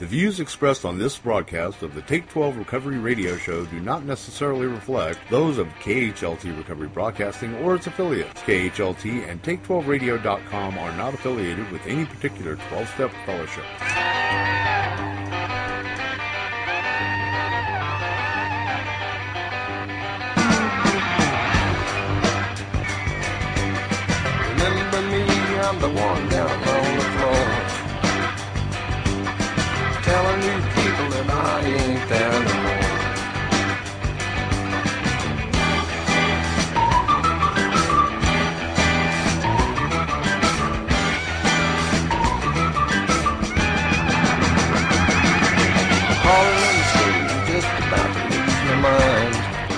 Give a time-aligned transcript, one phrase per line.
[0.00, 4.02] The views expressed on this broadcast of the Take 12 Recovery Radio Show do not
[4.02, 8.40] necessarily reflect those of KHLT Recovery Broadcasting or its affiliates.
[8.40, 13.64] KHLT and Take12Radio.com are not affiliated with any particular 12 step fellowship.
[24.48, 26.29] Remember me, I'm the one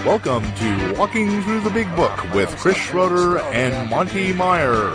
[0.04, 4.88] Welcome to Walking Through the Big Book with Chris Schroeder and Monty Meyer.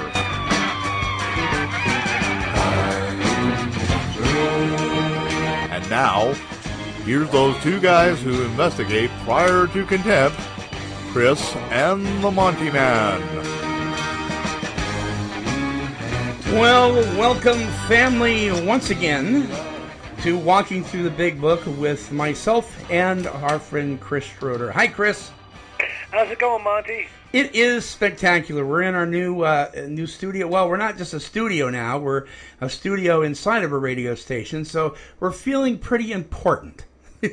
[5.72, 6.34] And now,
[7.06, 10.38] here's those two guys who investigate prior to contempt,
[11.12, 13.22] Chris and the Monty Man.
[16.52, 19.50] Well, welcome, family, once again
[20.22, 24.72] to Walking Through the Big Book with myself and our friend Chris Schroeder.
[24.72, 25.32] Hi, Chris.
[26.12, 27.08] How's it going, Monty?
[27.34, 28.66] It is spectacular.
[28.66, 30.48] We're in our new uh, new studio.
[30.48, 32.00] Well, we're not just a studio now.
[32.00, 32.26] We're
[32.62, 36.86] a studio inside of a radio station, so we're feeling pretty important.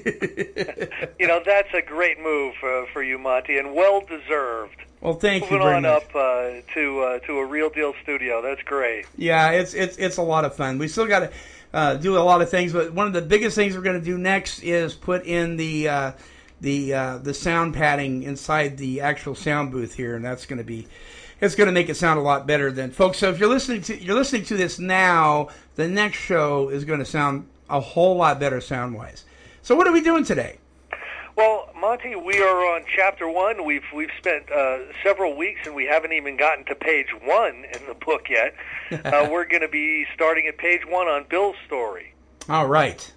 [1.19, 4.77] You know, that's a great move uh, for you, Monty, and well deserved.
[5.01, 6.03] Well, thank you Moving on much.
[6.03, 8.43] up uh, to uh, to a real deal studio.
[8.43, 9.07] That's great.
[9.17, 10.79] Yeah, it's it's it's a lot of fun.
[10.79, 11.31] We still got to
[11.75, 14.05] uh, do a lot of things, but one of the biggest things we're going to
[14.05, 16.13] do next is put in the uh,
[16.61, 20.65] the uh, the sound padding inside the actual sound booth here, and that's going to
[20.65, 20.87] be
[21.41, 23.19] it's going to make it sound a lot better than folks.
[23.19, 27.01] So if you're listening to you're listening to this now, the next show is going
[27.01, 29.25] to sound a whole lot better sound wise.
[29.63, 30.59] So what are we doing today?
[31.37, 33.65] Well, Monty, we are on chapter one.
[33.65, 37.87] We've we've spent uh, several weeks, and we haven't even gotten to page one in
[37.89, 38.55] the book yet.
[38.93, 42.15] uh, we're going to be starting at page one on Bill's story.
[42.49, 43.13] All right.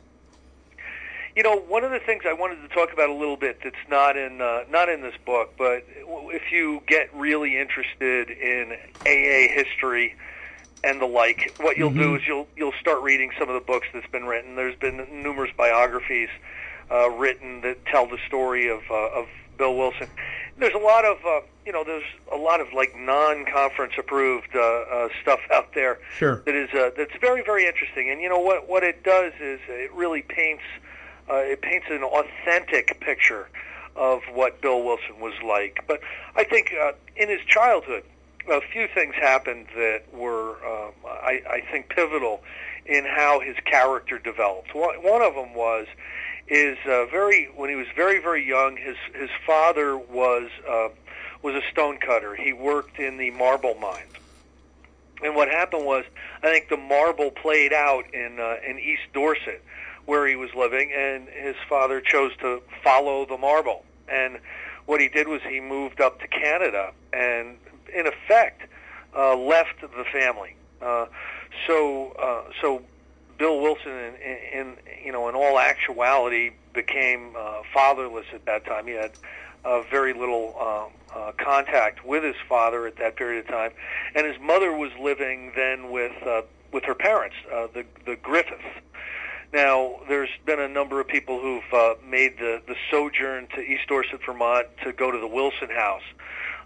[1.35, 3.75] You know, one of the things I wanted to talk about a little bit that's
[3.87, 8.71] not in uh, not in this book, but if you get really interested in
[9.05, 10.15] AA history
[10.83, 13.85] and the like, what you'll do is you'll you'll start reading some of the books
[13.93, 14.55] that's been written.
[14.55, 16.29] There's been numerous biographies
[16.91, 19.27] uh, written that tell the story of uh, of
[19.57, 20.07] Bill Wilson.
[20.59, 24.59] There's a lot of uh, you know there's a lot of like non-conference approved uh,
[24.59, 26.41] uh, stuff out there Sure.
[26.45, 28.09] that is uh, that's very very interesting.
[28.09, 30.63] And you know what what it does is it really paints
[31.29, 33.49] uh, it paints an authentic picture
[33.95, 35.83] of what Bill Wilson was like.
[35.87, 36.01] But
[36.35, 38.03] I think uh, in his childhood,
[38.49, 42.41] a few things happened that were um, I, I think pivotal
[42.85, 44.73] in how his character developed.
[44.73, 45.87] One, one of them was
[46.47, 48.77] is uh, very when he was very very young.
[48.77, 50.89] His his father was uh,
[51.41, 52.35] was a stonecutter.
[52.35, 54.11] He worked in the marble mines.
[55.23, 56.05] And what happened was,
[56.43, 59.63] I think the marble played out in uh, in East Dorset,
[60.05, 63.83] where he was living, and his father chose to follow the marble.
[64.07, 64.39] And
[64.85, 67.57] what he did was he moved up to Canada, and
[67.93, 68.61] in effect,
[69.15, 70.55] uh, left the family.
[70.81, 71.07] Uh,
[71.65, 72.83] so uh, so
[73.37, 78.65] Bill Wilson, in, in, in you know, in all actuality, became uh, fatherless at that
[78.65, 78.87] time.
[78.87, 79.11] He had
[79.63, 83.71] uh, very little um, uh, contact with his father at that period of time,
[84.15, 88.63] and his mother was living then with uh, with her parents, uh, the the Griffiths.
[89.53, 93.87] Now, there's been a number of people who've uh, made the the sojourn to East
[93.87, 96.03] Dorset, Vermont, to go to the Wilson House,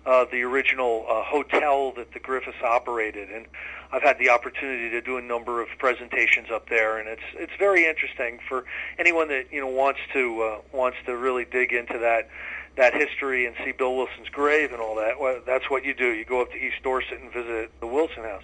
[0.05, 3.45] uh, the original uh, hotel that the Griffiths operated, and
[3.91, 7.51] I've had the opportunity to do a number of presentations up there, and it's it's
[7.59, 8.65] very interesting for
[8.97, 12.29] anyone that you know wants to uh, wants to really dig into that
[12.77, 15.19] that history and see Bill Wilson's grave and all that.
[15.19, 16.07] Well, that's what you do.
[16.07, 18.43] You go up to East Dorset and visit the Wilson House.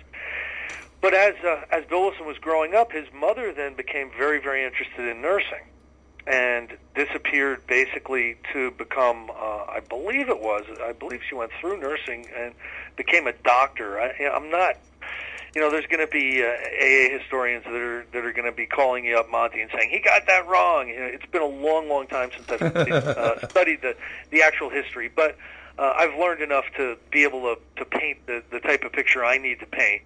[1.01, 4.63] But as uh, as Bill Wilson was growing up, his mother then became very very
[4.65, 5.65] interested in nursing,
[6.27, 11.79] and disappeared basically to become uh, I believe it was I believe she went through
[11.79, 12.53] nursing and
[12.95, 13.99] became a doctor.
[13.99, 14.77] I, I'm not
[15.57, 18.55] you know, there's going to be uh, AA historians that are that are going to
[18.55, 20.87] be calling you up, Monty, and saying he got that wrong.
[20.87, 23.95] You know, it's been a long, long time since I've uh, studied the
[24.29, 25.35] the actual history, but
[25.79, 29.25] uh, I've learned enough to be able to to paint the the type of picture
[29.25, 30.03] I need to paint.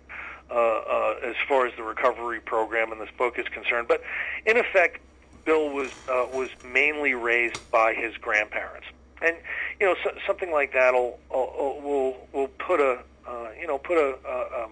[0.49, 4.01] Uh, uh, as far as the recovery program and this book is concerned, but
[4.45, 4.99] in effect,
[5.45, 8.87] Bill was uh, was mainly raised by his grandparents,
[9.21, 9.35] and
[9.79, 13.97] you know so, something like that will will will put a uh, you know put
[13.97, 14.71] a, a, um,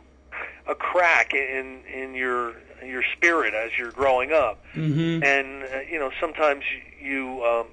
[0.67, 2.53] a crack in in your
[2.85, 5.23] your spirit as you're growing up, Mm-hmm.
[5.23, 6.63] and uh, you know sometimes
[7.01, 7.67] you um,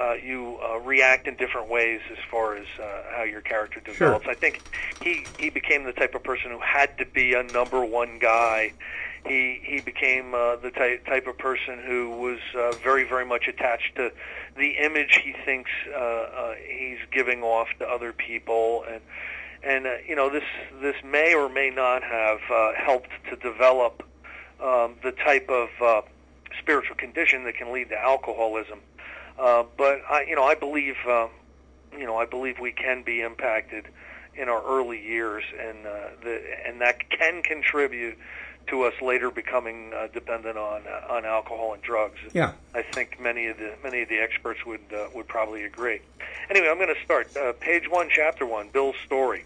[0.00, 4.26] uh, you uh, react in different ways as far as uh, how your character develops.
[4.28, 4.62] I think
[5.00, 8.72] he he became the type of person who had to be a number one guy.
[9.26, 13.48] He he became uh, the type type of person who was uh, very very much
[13.48, 14.12] attached to
[14.56, 19.00] the image he thinks uh, uh, he's giving off to other people and.
[19.60, 20.44] And uh, you know this
[20.80, 24.04] this may or may not have uh, helped to develop
[24.62, 26.02] um, the type of uh,
[26.60, 28.80] spiritual condition that can lead to alcoholism.
[29.38, 31.28] Uh, but I, you know, I believe, uh,
[31.96, 33.86] you know, I believe we can be impacted
[34.34, 38.18] in our early years, and uh, the and that can contribute
[38.68, 42.18] to us later becoming uh, dependent on uh, on alcohol and drugs.
[42.32, 42.52] Yeah.
[42.74, 46.00] I think many of the many of the experts would uh, would probably agree.
[46.50, 49.44] Anyway, I'm going to start uh, page one, chapter one, Bill's story.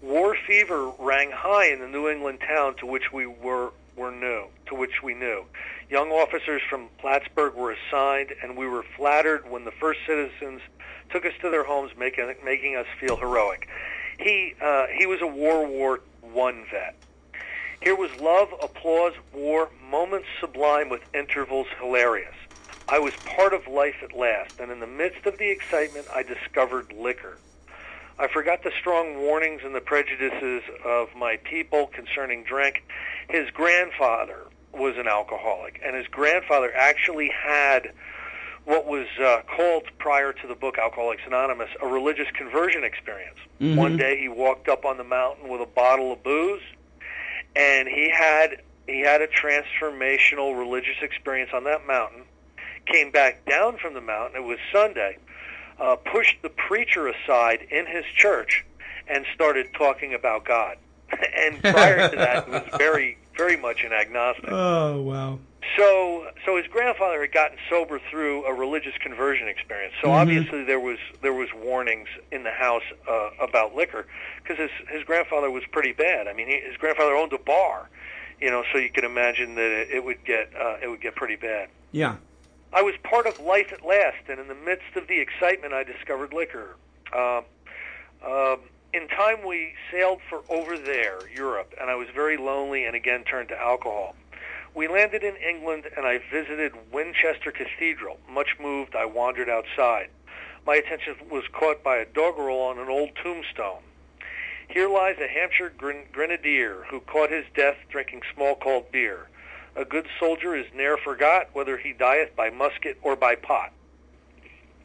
[0.00, 4.46] War fever rang high in the New England town to which we were were new,
[4.66, 5.44] to which we knew.
[5.90, 10.60] Young officers from Plattsburgh were assigned, and we were flattered when the first citizens
[11.10, 13.68] took us to their homes, making making us feel heroic.
[14.18, 16.96] He uh, he was a World War One vet.
[17.82, 22.34] Here was love, applause, war, moments sublime with intervals hilarious.
[22.86, 26.22] I was part of life at last, and in the midst of the excitement, I
[26.22, 27.38] discovered liquor.
[28.20, 32.84] I forgot the strong warnings and the prejudices of my people concerning drink.
[33.28, 37.90] His grandfather was an alcoholic, and his grandfather actually had
[38.64, 43.38] what was uh, called prior to the book Alcoholics Anonymous a religious conversion experience.
[43.60, 43.74] Mhm.
[43.74, 46.62] One day he walked up on the mountain with a bottle of booze,
[47.54, 52.22] and he had he had a transformational religious experience on that mountain.
[52.86, 54.42] Came back down from the mountain.
[54.42, 55.18] It was Sunday.
[55.78, 58.64] Uh, pushed the preacher aside in his church
[59.08, 60.76] and started talking about God.
[61.36, 64.50] and prior to that, was very, very much an agnostic.
[64.50, 65.38] Oh wow.
[65.76, 69.94] So, so his grandfather had gotten sober through a religious conversion experience.
[70.02, 70.20] So Mhm.
[70.20, 74.06] obviously there was there was warnings in the house uh, about liquor
[74.42, 76.26] because his his grandfather was pretty bad.
[76.26, 77.88] I mean, he, his grandfather owned a bar,
[78.40, 81.14] you know, so you can imagine that it, it would get uh, it would get
[81.14, 81.68] pretty bad.
[81.92, 82.16] Yeah.
[82.72, 85.84] I was part of life at last, and in the midst of the excitement, I
[85.84, 86.76] discovered liquor.
[87.14, 87.44] Um,
[88.26, 88.60] um,
[88.94, 93.24] in time, we sailed for over there, Europe, and I was very lonely and again
[93.24, 94.14] turned to alcohol.
[94.74, 98.18] We landed in England, and I visited Winchester Cathedral.
[98.28, 100.08] Much moved, I wandered outside.
[100.66, 103.82] My attention was caught by a doggerel on an old tombstone.
[104.68, 109.28] Here lies a Hampshire gren- grenadier who caught his death drinking small cold beer.
[109.76, 113.72] A good soldier is ne'er forgot, whether he dieth by musket or by pot.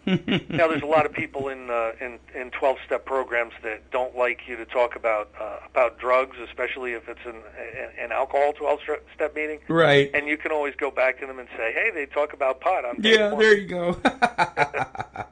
[0.08, 4.48] Now, there's a lot of people in uh, in in 12-step programs that don't like
[4.48, 9.36] you to talk about uh, about drugs, especially if it's an an, an alcohol 12-step
[9.36, 9.60] meeting.
[9.68, 10.10] Right.
[10.14, 12.86] And you can always go back to them and say, "Hey, they talk about pot."
[12.86, 13.32] on Yeah.
[13.34, 13.98] one." There you go.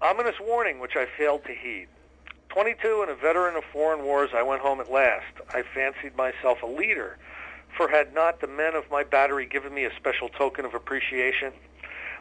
[0.00, 1.86] Ominous warning, which I failed to heed.
[2.48, 5.32] 22 and a veteran of foreign wars, I went home at last.
[5.50, 7.16] I fancied myself a leader,
[7.76, 11.52] for had not the men of my battery given me a special token of appreciation?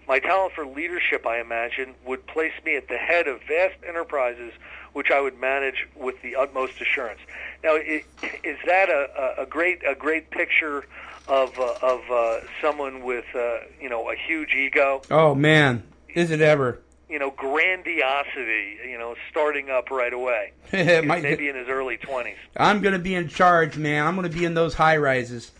[0.08, 4.54] My talent for leadership, I imagine, would place me at the head of vast enterprises
[4.94, 7.22] which I would manage with the utmost assurance.
[7.64, 10.86] Now, is that a, a great a great picture
[11.28, 15.02] of uh, of uh, someone with uh, you know a huge ego?
[15.10, 16.80] oh man, is it ever?
[17.10, 20.54] you know, grandiosity, you know, starting up right away.
[20.72, 22.36] Maybe in his early 20s.
[22.56, 24.08] I'm gonna be in charge, man.
[24.08, 25.52] I'm gonna be in those high rises.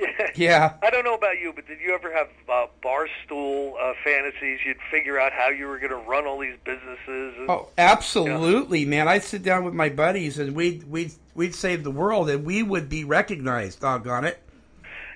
[0.00, 0.30] Yeah.
[0.34, 0.72] Yeah.
[0.82, 4.60] I don't know about you, but did you ever have uh, bar stool uh, fantasies?
[4.64, 7.34] You'd figure out how you were going to run all these businesses.
[7.38, 9.08] And, Oh, absolutely, man.
[9.08, 12.62] I'd sit down with my buddies and we'd we'd we'd save the world and we
[12.62, 13.80] would be recognized.
[13.80, 14.42] Doggone it.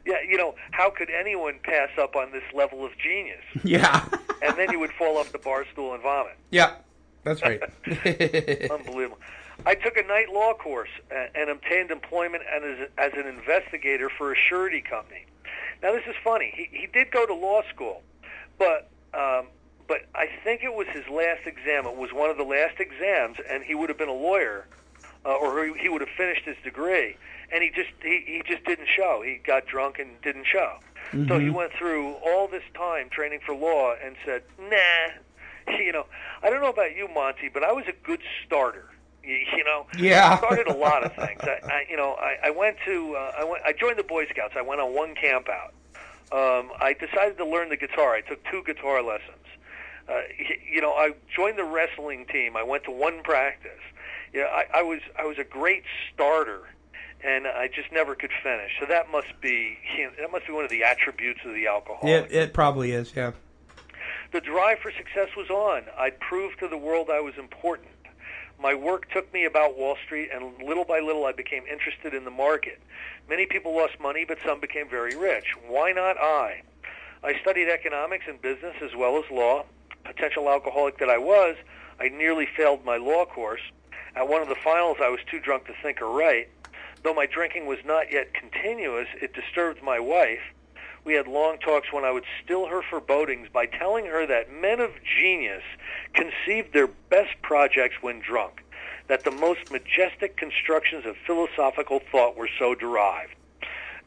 [0.06, 3.40] Yeah, you know, how could anyone pass up on this level of genius?
[3.64, 4.04] Yeah.
[4.42, 6.36] And then you would fall off the bar stool and vomit.
[6.50, 6.74] yeah.
[7.22, 7.62] That's right.
[8.70, 9.18] Unbelievable.
[9.66, 14.32] I took a night law course uh, and obtained employment as, as an investigator for
[14.32, 15.26] a surety company.
[15.82, 16.52] Now this is funny.
[16.54, 18.02] He, he did go to law school,
[18.58, 19.46] but um,
[19.86, 21.86] but I think it was his last exam.
[21.86, 24.66] It was one of the last exams, and he would have been a lawyer,
[25.26, 27.16] uh, or he, he would have finished his degree.
[27.52, 29.22] And he just he, he just didn't show.
[29.24, 30.78] He got drunk and didn't show.
[31.28, 36.06] So he went through all this time training for law and said, "Nah, you know,
[36.42, 38.88] I don't know about you, Monty, but I was a good starter.
[39.26, 40.34] You, know, Yeah.
[40.34, 41.40] I started a lot of things.
[41.42, 44.26] I, I you know, I, I went to, uh, I went, I joined the Boy
[44.26, 44.54] Scouts.
[44.56, 45.72] I went on one camp out.
[46.32, 48.14] Um, I decided to learn the guitar.
[48.14, 49.46] I took two guitar lessons.
[50.08, 50.20] Uh,
[50.70, 52.56] you know, I joined the wrestling team.
[52.56, 53.70] I went to one practice.
[54.32, 56.62] Yeah, I, I was, I was a great starter
[57.24, 58.72] and I just never could finish.
[58.78, 61.66] So that must be you know, that must be one of the attributes of the
[61.66, 62.08] alcohol.
[62.08, 63.32] It, it probably is, yeah.
[64.32, 65.84] The drive for success was on.
[65.96, 67.88] I'd proved to the world I was important.
[68.58, 72.24] My work took me about Wall Street, and little by little I became interested in
[72.24, 72.80] the market.
[73.28, 75.54] Many people lost money, but some became very rich.
[75.66, 76.62] Why not I?
[77.22, 79.64] I studied economics and business as well as law.
[80.04, 81.56] Potential alcoholic that I was,
[81.98, 83.62] I nearly failed my law course.
[84.16, 86.48] At one of the finals, I was too drunk to think or write.
[87.02, 90.40] Though my drinking was not yet continuous, it disturbed my wife.
[91.04, 94.80] We had long talks when I would still her forebodings by telling her that men
[94.80, 95.62] of genius
[96.14, 98.62] conceived their best projects when drunk,
[99.08, 103.34] that the most majestic constructions of philosophical thought were so derived.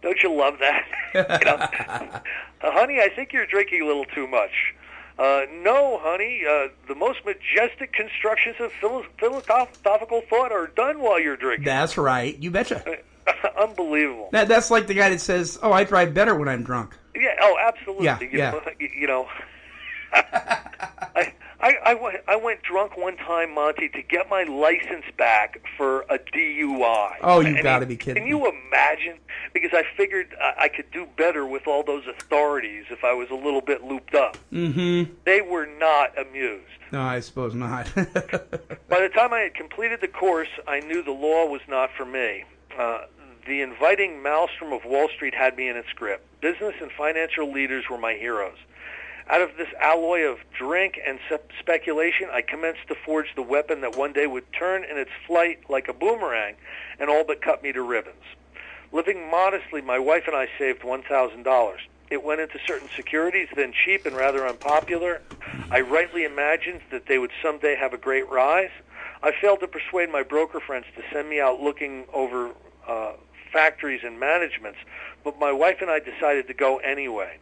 [0.02, 0.86] Don't you love that?
[1.16, 1.56] you know,
[2.68, 4.74] uh, honey, I think you're drinking a little too much.
[5.20, 8.72] Uh, no, honey, uh, the most majestic constructions of
[9.20, 11.66] philosophical thought are done while you're drinking.
[11.66, 12.38] That's right.
[12.38, 13.00] You betcha.
[13.60, 14.30] Unbelievable.
[14.32, 17.36] That, that's like the guy that says, "Oh, I drive better when I'm drunk." Yeah.
[17.42, 18.06] Oh, absolutely.
[18.06, 18.52] Yeah, you yeah.
[18.52, 19.28] Know, you know,
[20.14, 25.62] I, I, I, went, I went drunk one time, Monty, to get my license back
[25.76, 27.16] for a DUI.
[27.22, 29.18] Oh, you And gotta be kidding Can you imagine?
[29.54, 33.30] Because I figured I, I could do better with all those authorities if I was
[33.32, 34.38] a little bit looped up.
[34.54, 35.14] Mm-hmm.
[35.26, 36.64] They were not amused.
[36.92, 37.94] No, I suppose not.
[37.96, 42.06] By the time I had completed the course, I knew the law was not for
[42.06, 42.46] me.
[42.78, 43.02] Uh,
[43.48, 46.26] the inviting maelstrom of Wall Street had me in its grip.
[46.42, 48.58] Business and financial leaders were my heroes.
[49.30, 51.20] Out of this alloy of drink and
[51.60, 55.70] speculation, I commenced to forge the weapon that one day would turn in its flight
[55.70, 56.56] like a boomerang
[57.00, 58.24] and all but cut me to ribbons.
[58.92, 61.78] Living modestly, my wife and I saved $1,000.
[62.10, 65.22] It went into certain securities, then cheap and rather unpopular.
[65.70, 68.72] I rightly imagined that they would someday have a great rise.
[69.22, 72.52] I failed to persuade my broker friends to send me out looking over
[72.88, 73.14] uh,
[73.52, 74.80] factories and managements,
[75.24, 77.40] but my wife and I decided to go anyway.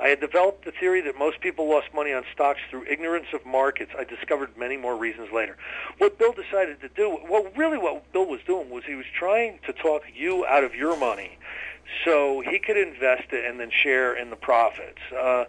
[0.00, 3.44] I had developed the theory that most people lost money on stocks through ignorance of
[3.44, 3.90] markets.
[3.98, 5.56] I discovered many more reasons later.
[5.98, 9.58] What Bill decided to do, well, really what Bill was doing was he was trying
[9.66, 11.36] to talk you out of your money
[12.04, 15.00] so he could invest it and then share in the profits.
[15.12, 15.44] Uh,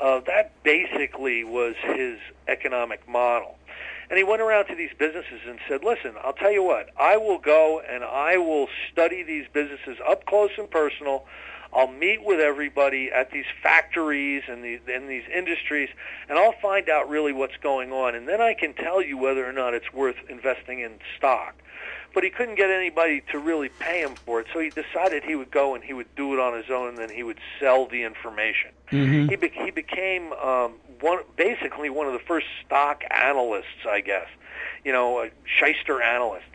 [0.00, 3.56] uh, that basically was his economic model.
[4.10, 7.16] And he went around to these businesses and said, listen, I'll tell you what, I
[7.16, 11.26] will go and I will study these businesses up close and personal.
[11.72, 15.88] I'll meet with everybody at these factories and these, and these industries,
[16.28, 18.16] and I'll find out really what's going on.
[18.16, 21.54] And then I can tell you whether or not it's worth investing in stock.
[22.12, 25.36] But he couldn't get anybody to really pay him for it, so he decided he
[25.36, 27.86] would go and he would do it on his own, and then he would sell
[27.86, 28.70] the information.
[29.28, 34.26] He, be- he became um, one, basically one of the first stock analysts, I guess,
[34.84, 36.46] you know, a shyster analyst.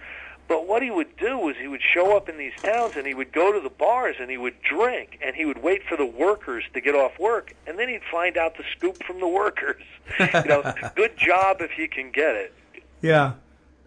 [0.48, 3.16] But what he would do was he would show up in these towns and he
[3.16, 6.06] would go to the bars and he would drink and he would wait for the
[6.06, 9.82] workers to get off work and then he'd find out the scoop from the workers.
[10.20, 12.54] you know, good job if you can get it.
[13.02, 13.34] yeah.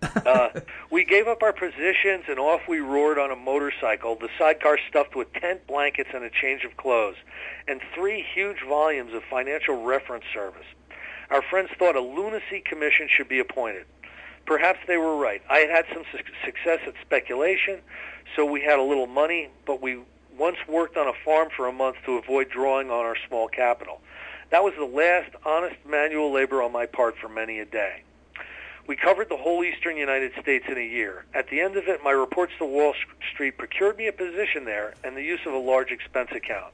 [0.03, 4.79] Uh, we gave up our positions and off we roared on a motorcycle, the sidecar
[4.89, 7.17] stuffed with tent blankets and a change of clothes,
[7.67, 10.67] and three huge volumes of financial reference service.
[11.31, 13.87] Our friends thought a lunacy commission should be appointed.
[14.47, 15.43] Perhaps they were right.
[15.51, 17.81] I had had some su- success at speculation,
[18.35, 20.01] so we had a little money, but we
[20.39, 24.01] once worked on a farm for a month to avoid drawing on our small capital.
[24.51, 28.03] That was the last honest manual labor on my part for many a day.
[28.89, 31.27] We covered the whole eastern United States in a year.
[31.35, 32.95] At the end of it, my reports to Wall
[33.35, 36.73] Street procured me a position there and the use of a large expense account.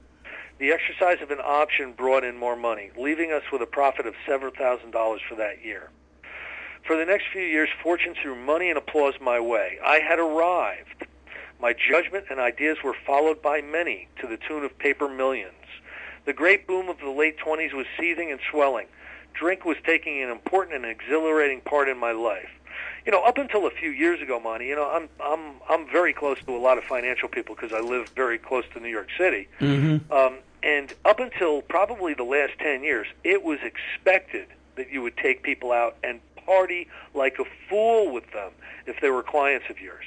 [0.60, 4.14] The exercise of an option brought in more money, leaving us with a profit of
[4.24, 5.90] several thousand dollars for that year.
[6.86, 9.80] For the next few years, fortune threw money and applause my way.
[9.84, 11.06] I had arrived.
[11.60, 15.50] My judgment and ideas were followed by many to the tune of paper millions.
[16.26, 18.86] The great boom of the late 20s was seething and swelling.
[19.34, 22.48] Drink was taking an important and exhilarating part in my life.
[23.04, 26.14] You know, up until a few years ago, Monty, you know, I'm I'm I'm very
[26.14, 29.08] close to a lot of financial people because I live very close to New York
[29.18, 29.46] City.
[29.60, 30.10] Mm-hmm.
[30.10, 35.16] Um, and up until probably the last 10 years, it was expected that you would
[35.18, 38.50] take people out and party like a fool with them
[38.86, 40.04] if they were clients of yours.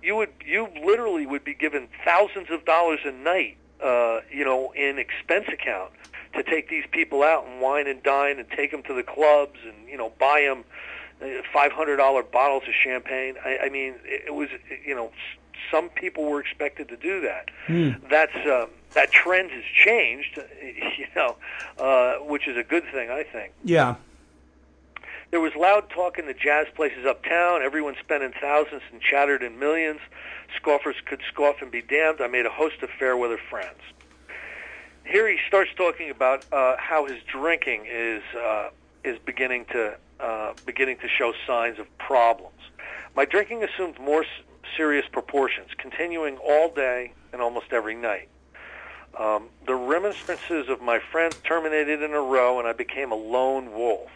[0.00, 4.70] You would, you literally would be given thousands of dollars a night, uh, you know,
[4.72, 5.90] in expense account
[6.34, 9.58] to take these people out and wine and dine and take them to the clubs
[9.64, 10.64] and, you know, buy them
[11.20, 13.34] $500 bottles of champagne.
[13.44, 14.48] I, I mean, it, was,
[14.84, 15.10] you know,
[15.70, 17.50] some people were expected to do that.
[18.08, 21.36] That's um, that trend has changed, you know,
[21.78, 23.52] uh, which is a good thing, I think.
[23.64, 23.96] Yeah.
[25.30, 27.60] There was loud talk in the jazz places uptown.
[27.62, 30.00] Everyone spending thousands and chattered in millions.
[30.56, 32.22] Scoffers could scoff and be damned.
[32.22, 33.78] I made a host of fair weather friends.
[35.10, 38.68] Here he starts talking about uh, how his drinking is uh,
[39.04, 42.52] is beginning to uh, beginning to show signs of problems.
[43.16, 44.28] My drinking assumed more s-
[44.76, 48.28] serious proportions, continuing all day and almost every night.
[49.18, 53.72] Um, the remonstrances of my friends terminated in a row, and I became a lone
[53.72, 54.10] wolf.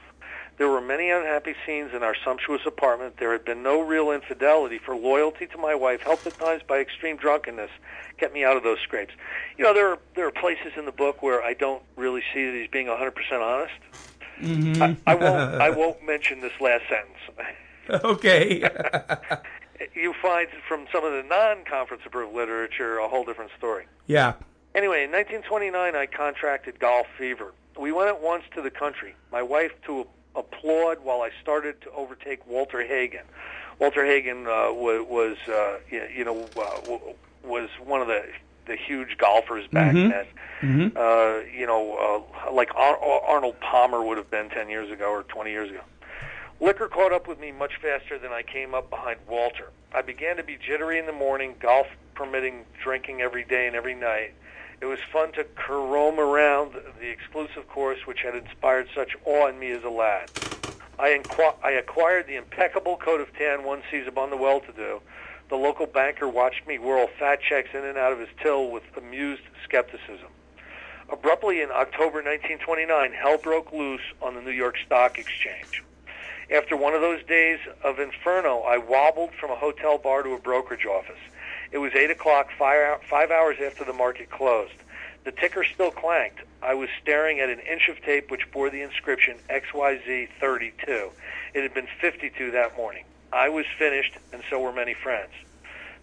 [0.58, 3.16] There were many unhappy scenes in our sumptuous apartment.
[3.18, 6.78] There had been no real infidelity, for loyalty to my wife, helped at times by
[6.78, 7.70] extreme drunkenness,
[8.18, 9.14] kept me out of those scrapes.
[9.56, 12.44] You know, there are there are places in the book where I don't really see
[12.44, 13.72] that he's being 100% honest.
[14.40, 14.82] Mm-hmm.
[14.82, 15.62] I, I won't.
[15.62, 18.04] I won't mention this last sentence.
[18.04, 18.60] okay.
[19.94, 23.86] you find from some of the non-conference approved literature a whole different story.
[24.06, 24.34] yeah.
[24.74, 27.52] Anyway, in 1929, I contracted golf fever.
[27.78, 29.14] We went at once to the country.
[29.30, 33.22] My wife to applaud while I started to overtake Walter Hagen.
[33.78, 38.22] Walter Hagen uh, was, was uh, you know, uh, was one of the
[38.66, 40.08] the huge golfers back Mhm.
[40.10, 40.26] then.
[40.60, 40.96] Mhm.
[40.96, 45.24] Uh, you know, uh, like Ar- Arnold Palmer would have been 10 years ago or
[45.24, 45.80] 20 years ago.
[46.60, 49.70] Liquor caught up with me much faster than I came up behind Walter.
[49.92, 53.94] I began to be jittery in the morning, golf permitting drinking every day and every
[53.96, 54.32] night.
[54.82, 59.56] It was fun to carome around the exclusive course which had inspired such awe in
[59.60, 60.28] me as a lad.
[60.98, 61.24] I,
[61.62, 65.00] I acquired the impeccable coat of tan one sees upon the well-to-do.
[65.50, 68.82] The local banker watched me whirl fat checks in and out of his till with
[68.96, 70.30] amused skepticism.
[71.08, 75.84] Abruptly in October 1929, hell broke loose on the New York Stock Exchange.
[76.52, 80.40] After one of those days of inferno, I wobbled from a hotel bar to a
[80.40, 81.20] brokerage office.
[81.72, 84.74] It was 8 o'clock, five, five hours after the market closed.
[85.24, 86.40] The ticker still clanked.
[86.62, 91.10] I was staring at an inch of tape which bore the inscription XYZ32.
[91.54, 93.04] It had been 52 that morning.
[93.32, 95.30] I was finished, and so were many friends.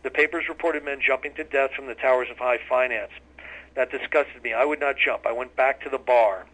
[0.02, 3.12] The papers reported men jumping to death from the towers of high finance.
[3.76, 4.54] That disgusted me.
[4.54, 5.28] I would not jump.
[5.28, 6.46] I went back to the bar.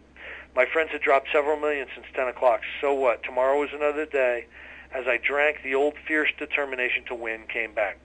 [0.56, 2.62] My friends had dropped several million since 10 o'clock.
[2.82, 3.24] So what?
[3.24, 4.48] Tomorrow was another day.
[4.94, 7.98] As I drank, the old fierce determination to win came back.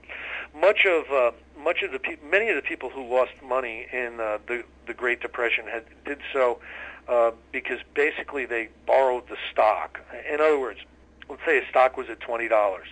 [0.53, 4.19] Much of uh, much of the pe- many of the people who lost money in
[4.19, 6.59] uh, the the Great Depression had did so
[7.07, 9.99] uh, because basically they borrowed the stock.
[10.29, 10.79] In other words,
[11.29, 12.87] let's say a stock was at twenty dollars,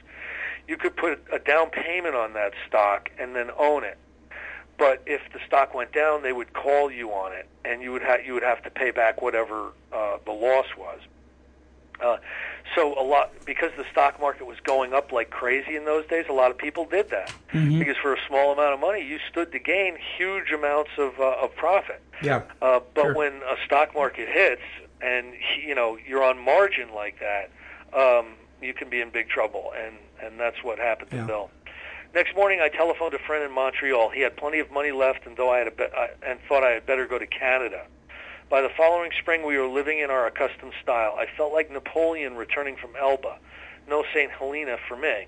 [0.67, 3.97] you could put a down payment on that stock and then own it.
[4.77, 8.01] But if the stock went down, they would call you on it, and you would
[8.01, 10.99] have you would have to pay back whatever uh, the loss was.
[12.01, 12.17] Uh,
[12.75, 16.25] so a lot because the stock market was going up like crazy in those days.
[16.29, 17.79] A lot of people did that Mhm.
[17.79, 21.35] because for a small amount of money, you stood to gain huge amounts of uh,
[21.41, 22.01] of profit.
[22.21, 22.41] Yeah.
[22.61, 23.13] Uh, but Sure.
[23.15, 24.61] when a stock market hits
[25.01, 25.33] and
[25.65, 27.49] you know you're on margin like that,
[27.93, 31.23] um, you can be in big trouble, and and that's what happened to Yeah.
[31.25, 31.51] Bill.
[32.13, 34.09] Next morning, I telephoned a friend in Montreal.
[34.09, 36.63] He had plenty of money left, and though I had a be- I, and thought
[36.63, 37.85] I had better go to Canada.
[38.49, 41.15] By the following spring, we were living in our accustomed style.
[41.19, 43.37] I felt like Napoleon returning from Elba.
[43.87, 44.31] No St.
[44.31, 45.27] Helena for me.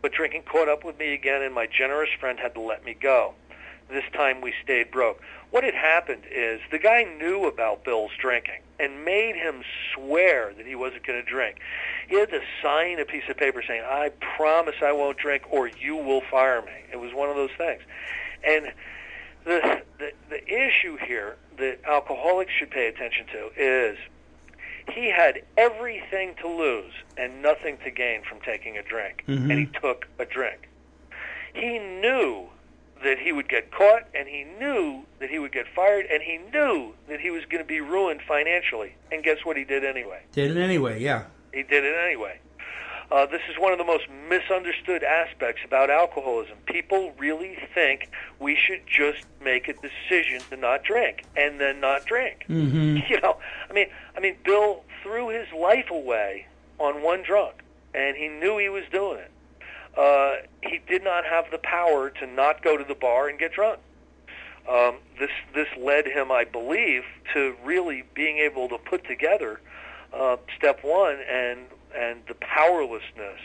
[0.00, 2.94] But drinking caught up with me again, and my generous friend had to let me
[2.94, 3.34] go.
[3.88, 5.20] This time we stayed broke.
[5.50, 10.64] What had happened is the guy knew about Bill's drinking and made him swear that
[10.64, 11.58] he wasn't going to drink.
[12.08, 15.66] He had to sign a piece of paper saying, I promise I won't drink or
[15.66, 16.84] you will fire me.
[16.92, 17.82] It was one of those things.
[18.44, 18.72] And
[19.44, 23.98] the, the, the issue here that alcoholics should pay attention to is
[24.92, 29.50] he had everything to lose and nothing to gain from taking a drink, Mhm.
[29.50, 30.68] and he took a drink.
[31.54, 32.46] He knew
[33.02, 36.38] that he would get caught, and he knew that he would get fired, and he
[36.52, 38.94] knew that he was going to be ruined financially.
[39.10, 40.20] And guess what he did anyway?
[40.32, 41.00] Did it anyway.
[41.00, 41.24] Yeah.
[41.52, 42.38] He did it anyway.
[43.10, 46.56] Uh, this is one of the most misunderstood aspects about alcoholism.
[46.66, 52.04] People really think we should just make a decision to not drink and then not
[52.06, 52.44] drink.
[52.48, 52.98] Mm-hmm.
[53.10, 56.46] You know, I mean, I mean, Bill threw his life away
[56.78, 57.54] on one drunk,
[57.92, 59.32] and he knew he was doing it.
[59.98, 63.52] Uh, he did not have the power to not go to the bar and get
[63.52, 63.80] drunk.
[64.68, 67.02] Um, this this led him, I believe,
[67.34, 69.60] to really being able to put together
[70.12, 73.40] uh, step one and and the powerlessness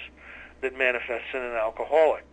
[0.62, 2.24] that manifests in an alcoholic.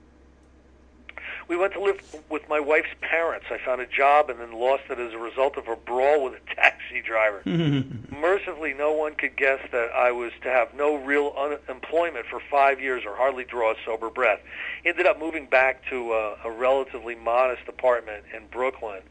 [1.49, 3.47] We went to live with my wife's parents.
[3.51, 6.35] I found a job and then lost it as a result of a brawl with
[6.35, 7.43] a taxi driver.
[7.47, 12.81] Mercifully, no one could guess that I was to have no real unemployment for five
[12.81, 14.41] years or hardly draw a sober breath.
[14.85, 19.03] Ended up moving back to a, a relatively modest apartment in Brooklyn.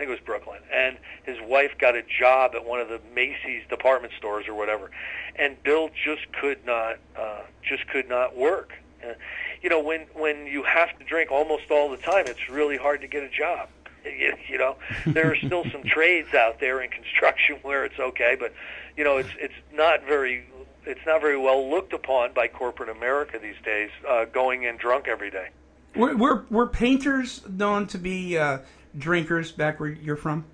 [0.00, 0.60] I think it was Brooklyn.
[0.72, 4.90] And his wife got a job at one of the Macy's department stores or whatever.
[5.36, 8.72] and Bill just could not uh, just could not work.
[9.04, 9.12] Uh,
[9.60, 13.02] you know, when when you have to drink almost all the time, it's really hard
[13.02, 13.68] to get a job.
[14.02, 18.34] You, you know, there are still some trades out there in construction where it's okay,
[18.40, 18.54] but
[18.96, 20.46] you know, it's it's not very
[20.86, 23.90] it's not very well looked upon by corporate America these days.
[24.08, 25.48] Uh, going in drunk every day.
[25.94, 28.60] Were, were, were painters known to be uh,
[28.98, 30.44] drinkers back where you're from?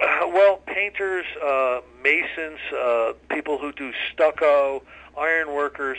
[0.00, 4.82] Uh, well, painters, uh, masons, uh, people who do stucco,
[5.18, 5.98] iron workers,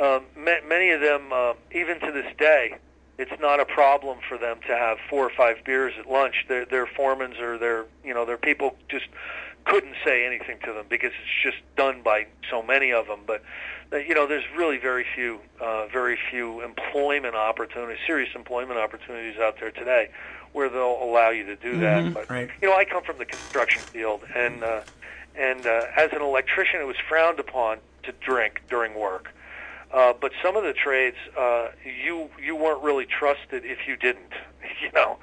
[0.00, 2.76] um, ma- many of them, uh, even to this day,
[3.18, 6.46] it's not a problem for them to have four or five beers at lunch.
[6.48, 9.06] Their their foremans or their you know their people just
[9.64, 13.20] couldn't say anything to them because it's just done by so many of them.
[13.24, 13.42] But
[13.92, 19.38] uh, you know, there's really very few, uh, very few employment opportunities, serious employment opportunities
[19.38, 20.10] out there today,
[20.54, 22.04] where they'll allow you to do that.
[22.04, 22.48] Mhm, But right.
[22.62, 24.80] you know, I come from the construction field, and uh,
[25.38, 29.26] and uh, as an electrician, it was frowned upon to drink during work.
[29.92, 34.32] Uh, but some of the trades, uh, you you weren't really trusted if you didn't,
[34.82, 35.18] you know.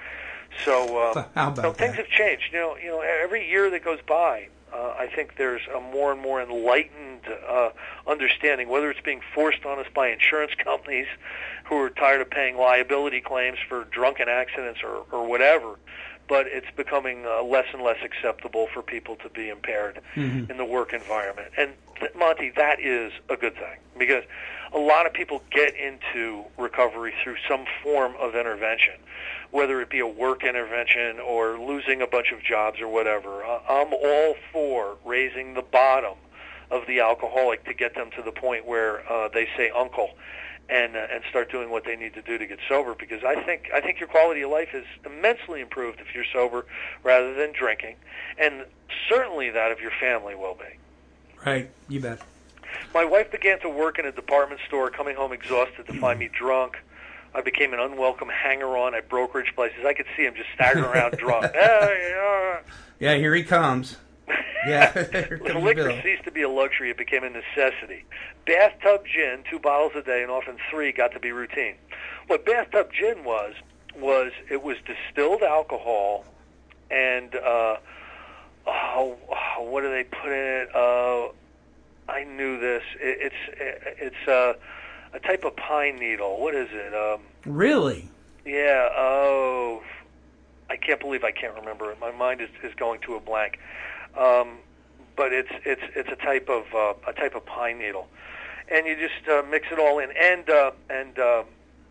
[0.65, 2.05] So, uh, How about so things that?
[2.05, 2.43] have changed.
[2.51, 6.11] You know, you know, every year that goes by, uh, I think there's a more
[6.11, 7.69] and more enlightened uh,
[8.07, 11.07] understanding, whether it's being forced on us by insurance companies
[11.65, 15.75] who are tired of paying liability claims for drunken accidents or, or whatever.
[16.27, 19.99] But it's becoming uh, less and less acceptable for people to be impaired
[20.49, 21.49] in the work environment.
[21.57, 24.23] And th- Monty, that is a good thing because
[24.73, 28.93] a lot of people get into recovery through some form of intervention,
[29.51, 33.43] whether it be a work intervention or losing a bunch of jobs or whatever.
[33.43, 36.15] Uh, I'm all for raising the bottom
[36.69, 40.11] of the alcoholic to get them to the point where uh, they say uncle
[40.69, 43.43] and uh, and start doing what they need to do to get sober because I
[43.43, 46.65] think I think your quality of life is immensely improved if you're sober
[47.03, 47.97] rather than drinking
[48.37, 48.65] and
[49.09, 50.77] certainly that of your family will be.
[51.45, 52.21] Right, you bet.
[52.93, 56.29] My wife began to work in a department store, coming home exhausted to find me
[56.31, 56.77] drunk.
[57.33, 59.79] I became an unwelcome hanger-on at brokerage places.
[59.85, 61.45] I could see him just staggering around drunk.
[61.45, 62.59] Uh,
[62.99, 63.97] Yeah, here he comes.
[64.67, 64.91] Yeah,
[65.41, 66.01] liquor Bill.
[66.03, 68.05] ceased to be a luxury, it became a necessity.
[68.45, 71.75] Bathtub gin, two bottles a day, and often three, got to be routine.
[72.27, 73.53] What bathtub gin was
[73.97, 76.25] was it was distilled alcohol,
[76.91, 77.77] and uh,
[78.67, 80.75] oh, oh, what do they put in it?
[80.75, 81.29] Uh,
[82.11, 82.83] I knew this.
[82.99, 84.53] It, it's it's uh,
[85.13, 86.39] a type of pine needle.
[86.39, 86.93] What is it?
[86.93, 88.09] Um, Really?
[88.45, 88.89] yeah.
[88.95, 89.81] Oh,
[90.69, 91.99] I can't believe I can't remember it.
[91.99, 93.59] My mind is, is going to a blank.
[94.17, 94.57] Um,
[95.15, 98.07] but it's it's it's a type of uh, a type of pine needle,
[98.69, 101.43] and you just uh, mix it all in, and uh, and uh,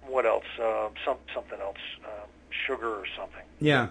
[0.07, 0.45] what else?
[0.61, 2.09] Uh, some something else, uh,
[2.67, 3.45] sugar or something.
[3.61, 3.89] Yeah.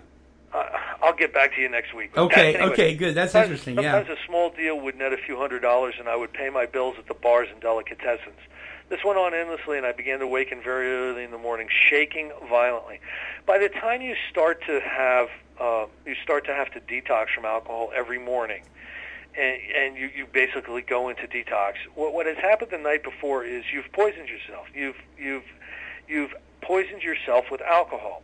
[0.51, 0.65] Uh,
[1.01, 2.17] I'll get back to you next week.
[2.17, 3.13] Okay, Anyway, okay, good.
[3.15, 3.83] That's sometimes- interesting.
[3.83, 3.93] Yeah.
[4.03, 6.65] Sometimes a small deal would net a few hundred dollars, and I would pay my
[6.65, 8.39] bills at the bars and delicatessens.
[8.89, 12.31] This went on endlessly, and I began to waken very early in the morning, shaking
[12.49, 12.99] violently.
[13.45, 17.45] By the time you start to have uh, you start to have to detox from
[17.45, 18.63] alcohol every morning,
[19.37, 21.73] and, and you, you basically go into detox.
[21.93, 24.65] What, what has happened the night before is you've poisoned yourself.
[24.73, 25.43] You've you've
[26.07, 28.23] you've poisoned yourself with alcohol.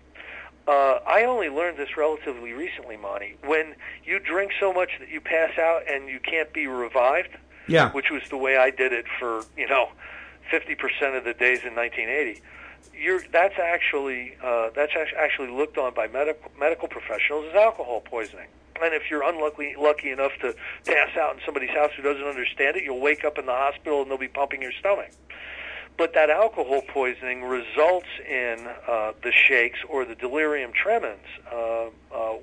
[0.68, 3.36] Uh, I only learned this relatively recently, Monty.
[3.46, 7.92] When you drink so much that you pass out and you can't be revived, Yeah.
[7.92, 9.90] which was the way I did it for you know,
[10.50, 12.42] fifty percent of the days in 1980.
[12.98, 18.48] You're, that's actually uh, that's actually looked on by medical medical professionals as alcohol poisoning.
[18.82, 20.54] And if you're unlucky lucky enough to
[20.86, 24.02] pass out in somebody's house who doesn't understand it, you'll wake up in the hospital
[24.02, 25.12] and they'll be pumping your stomach.
[25.98, 31.90] But that alcohol poisoning results in uh, the shakes or the delirium tremens uh, uh,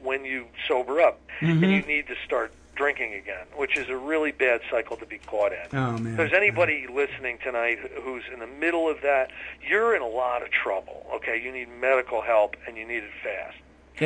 [0.02, 1.64] when you sober up, Mm-hmm.
[1.64, 5.18] and you need to start drinking again, which is a really bad cycle to be
[5.18, 5.66] caught in.
[5.72, 6.12] Oh man.
[6.12, 9.30] If there's anybody listening tonight who's in the middle of that,
[9.68, 11.04] you're in a lot of trouble.
[11.16, 13.56] Okay, you need medical help and you need it fast.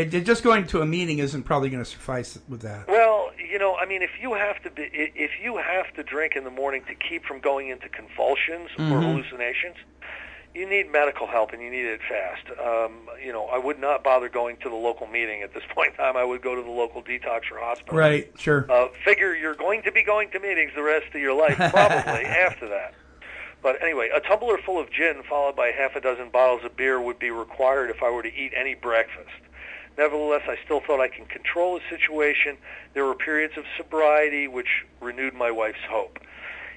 [0.05, 2.87] Just going to a meeting isn't probably going to suffice with that.
[2.89, 6.35] Well, you know, I mean, if you have to be, if you have to drink
[6.37, 9.03] in the morning to keep from going into convulsions or Mhm.
[9.03, 9.77] hallucinations,
[10.55, 12.49] you need medical help and you need it fast.
[12.59, 15.91] Um, you know, I would not bother going to the local meeting at this point
[15.93, 16.17] in time.
[16.17, 17.97] I would go to the local detox or hospital.
[17.99, 18.31] Right.
[18.39, 18.67] Sure.
[18.71, 22.25] Uh, figure you're going to be going to meetings the rest of your life, probably
[22.25, 22.95] after that.
[23.63, 27.01] But anyway, a tumbler full of gin followed by half a dozen bottles of beer
[27.01, 29.29] would be required if I were to eat any breakfast.
[29.99, 32.59] Nevertheless, I still thought I can control the situation.
[32.95, 36.19] There were periods of sobriety which renewed my wife's hope.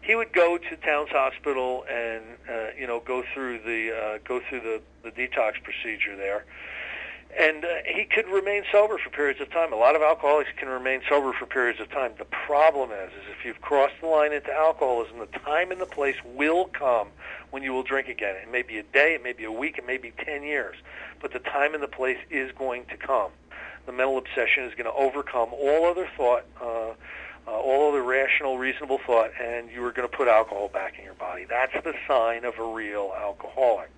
[0.01, 4.39] He would go to Towns Hospital and uh, you know go through the uh, go
[4.47, 6.45] through the, the detox procedure there.
[7.37, 9.71] And uh, he could remain sober for periods of time.
[9.71, 12.13] A lot of alcoholics can remain sober for periods of time.
[12.17, 15.85] The problem is, is if you've crossed the line into alcoholism, the time and the
[15.85, 17.09] place will come
[17.51, 18.35] when you will drink again.
[18.35, 20.75] It may be a day, it may be a week, it may be 10 years,
[21.21, 23.31] but the time and the place is going to come.
[23.85, 26.93] The mental obsession is going to overcome all other thought, uh,
[27.47, 31.05] uh, all other rational, reasonable thought, and you are going to put alcohol back in
[31.05, 31.45] your body.
[31.47, 33.89] That's the sign of a real alcoholic.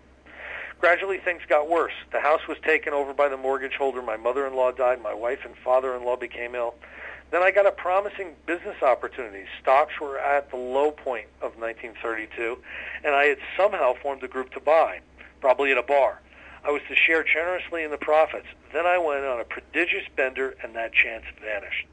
[0.81, 1.93] Gradually, things got worse.
[2.11, 4.01] The house was taken over by the mortgage holder.
[4.01, 4.99] My mother-in-law died.
[4.99, 6.73] My wife and father-in-law became ill.
[7.29, 9.45] Then I got a promising business opportunity.
[9.61, 12.57] Stocks were at the low point of 1932,
[13.03, 15.01] and I had somehow formed a group to buy,
[15.39, 16.19] probably at a bar.
[16.65, 18.47] I was to share generously in the profits.
[18.73, 21.85] Then I went on a prodigious bender, and that chance vanished.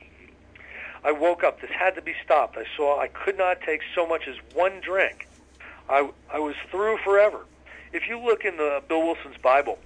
[1.05, 1.61] I woke up.
[1.61, 2.57] This had to be stopped.
[2.57, 5.29] I saw I could not take so much as one drink.
[5.91, 7.45] I, I was through forever.
[7.93, 9.79] If you look in the Bill Wilson's Bible,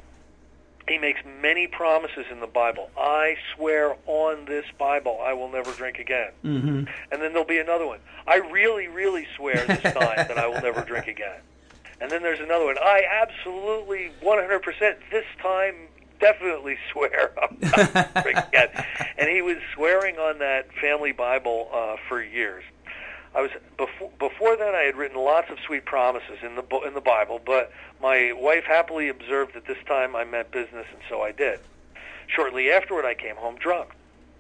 [0.88, 2.91] he makes many promises in the Bible.
[2.97, 6.33] I swear on this Bible, I will never drink again.
[6.45, 6.69] Mm-hmm.
[6.69, 8.01] And then there'll be another one.
[8.27, 11.41] I really, really swear this time that I will never drink again.
[12.01, 12.77] And then there's another one.
[12.79, 15.75] I absolutely 100% this time
[16.19, 17.59] definitely swear I'm
[17.95, 18.69] not drinking again.
[19.19, 22.65] And he was swearing on that family Bible uh, for years.
[23.35, 24.75] I was before before then.
[24.75, 28.64] I had written lots of sweet promises in the in the Bible, but my wife
[28.64, 31.61] happily observed that this time I meant business, and so I did.
[32.27, 33.90] Shortly afterward, I came home drunk.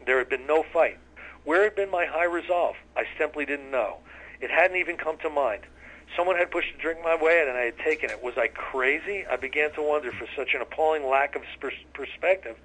[0.06, 0.98] There had been no fight.
[1.44, 2.76] Where had been my high resolve?
[2.96, 3.98] I simply didn't know.
[4.40, 5.62] It hadn't even come to mind.
[6.16, 8.22] Someone had pushed a drink my way, and I had taken it.
[8.22, 9.24] Was I crazy?
[9.26, 11.42] I began to wonder, for such an appalling lack of
[11.94, 12.56] perspective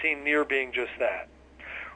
[0.00, 1.28] seemed near being just that.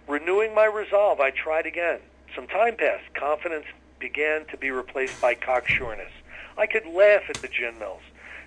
[0.09, 2.01] Renewing my resolve, I tried again.
[2.37, 3.14] Some time passed.
[3.14, 3.64] Confidence
[3.99, 6.12] began to be replaced by cocksureness.
[6.59, 8.03] I could laugh at the gin mills.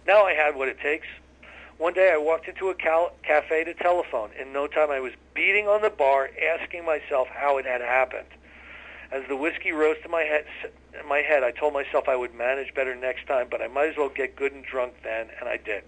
[0.05, 1.07] Now I had what it takes.
[1.79, 4.29] One day I walked into a cal- cafe to telephone.
[4.39, 8.27] In no time I was beating on the bar, asking myself how it had happened.
[9.11, 10.45] As the whiskey rose to my head,
[11.07, 13.97] my head, I told myself I would manage better next time, but I might as
[13.97, 15.83] well get good and drunk then, and I did.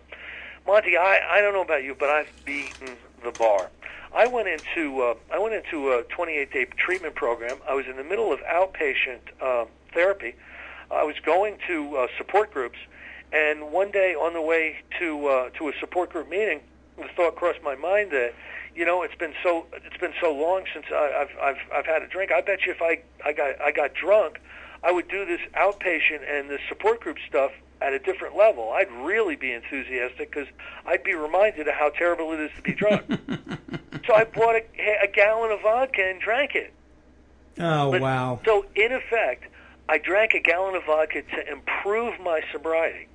[0.66, 3.70] Monty, I, I don't know about you, but I've beaten the bar.
[4.14, 7.58] I went into uh, I went into a 28 day treatment program.
[7.68, 10.36] I was in the middle of outpatient uh, therapy.
[10.90, 12.78] I was going to uh, support groups,
[13.32, 16.60] and one day on the way to uh, to a support group meeting,
[16.98, 18.34] the thought crossed my mind that
[18.76, 22.02] you know it's been so it's been so long since I, I've I've I've had
[22.02, 22.32] a drink.
[22.32, 24.42] I bet you if I I got I got drunk,
[24.84, 28.72] I would do this outpatient and this support group stuff at a different level.
[28.72, 30.48] I'd really be enthusiastic because
[30.86, 33.04] I'd be reminded of how terrible it is to be drunk.
[34.12, 34.64] So I bought a,
[35.04, 36.74] a gallon of vodka and drank it.
[37.58, 38.42] Oh But- wow!
[38.44, 39.46] So in effect,
[39.88, 43.08] I drank a gallon of vodka to improve my sobriety.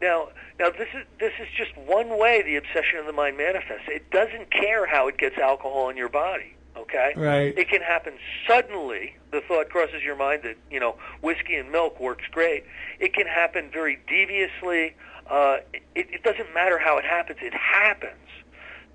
[0.00, 3.86] Now, now this is this is just one way the obsession of the mind manifests.
[3.86, 6.54] It doesn't care how it gets alcohol in your body.
[6.74, 7.56] Okay, Right.
[7.56, 8.14] It can happen
[8.48, 9.16] suddenly.
[9.30, 12.64] The thought crosses your mind that you know whiskey and milk works great.
[12.98, 14.94] It can happen very deviously.
[15.30, 15.58] Uh,
[15.94, 17.40] it, it doesn't matter how it happens.
[17.42, 18.16] It happens.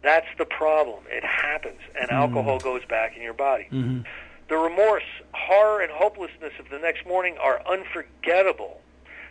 [0.01, 1.03] That's the problem.
[1.09, 3.67] It happens, and alcohol goes back in your body.
[3.71, 4.05] Mhm.
[4.47, 8.81] The remorse, horror, and hopelessness of the next morning are unforgettable.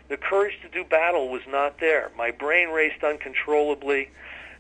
[0.09, 2.11] The courage to do battle was not there.
[2.17, 4.11] My brain raced uncontrollably,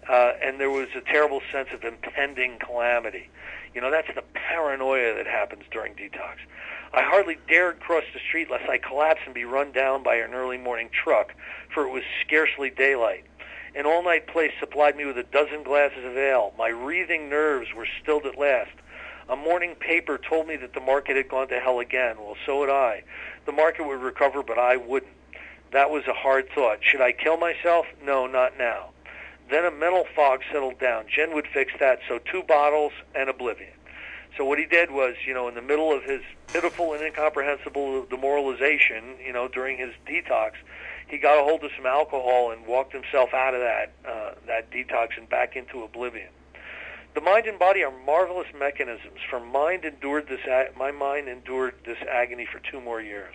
[0.08, 3.28] uh, and there was a terrible sense of impending calamity.
[3.74, 6.38] You know, that's the paranoia that happens during detox.
[6.92, 10.34] I hardly dared cross the street lest I collapse and be run down by an
[10.34, 11.34] early morning truck,
[11.68, 13.24] for it was scarcely daylight.
[13.74, 16.52] An all-night place supplied me with a dozen glasses of ale.
[16.58, 18.70] My wreathing nerves were stilled at last.
[19.28, 22.16] A morning paper told me that the market had gone to hell again.
[22.18, 23.02] Well, so had I.
[23.44, 25.12] The market would recover, but I wouldn't.
[25.70, 26.78] That was a hard thought.
[26.80, 27.86] Should I kill myself?
[28.02, 28.90] No, not now.
[29.50, 31.04] Then a mental fog settled down.
[31.14, 33.72] Gin would fix that, so two bottles and oblivion.
[34.36, 38.04] So what he did was, you know, in the middle of his pitiful and incomprehensible
[38.06, 40.52] demoralization, you know, during his detox,
[41.08, 44.70] he got a hold of some alcohol and walked himself out of that uh, that
[44.70, 46.28] detox and back into oblivion.
[47.14, 49.18] The mind and body are marvelous mechanisms.
[49.28, 50.40] For mind endured this,
[50.76, 53.34] my mind endured this agony for two more years.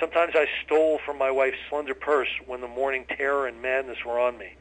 [0.00, 4.18] Sometimes I stole from my wife's slender purse when the morning terror and madness were
[4.18, 4.56] on me.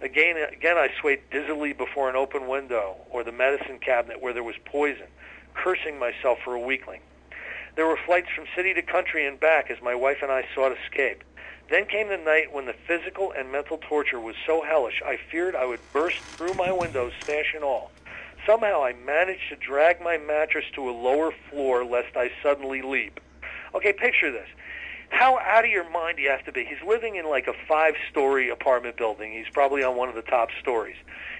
[0.00, 4.42] Again, again, I swayed dizzily before an open window or the medicine cabinet where there
[4.42, 5.06] was poison,
[5.54, 7.02] cursing myself for a weakling.
[7.76, 10.72] There were flights from city to country and back as my wife and I sought
[10.84, 11.22] escape.
[11.70, 15.54] Then came the night when the physical and mental torture was so hellish I feared
[15.54, 17.92] I would burst through my windows, smash and all.
[18.44, 23.20] Somehow I managed to drag my mattress to a lower floor lest I suddenly leap.
[23.74, 24.48] Okay, picture this.
[25.10, 26.64] how out of your mind do you have to be?
[26.64, 29.30] He's living in like a five-story apartment building.
[29.32, 30.96] He's probably on one of the top stories.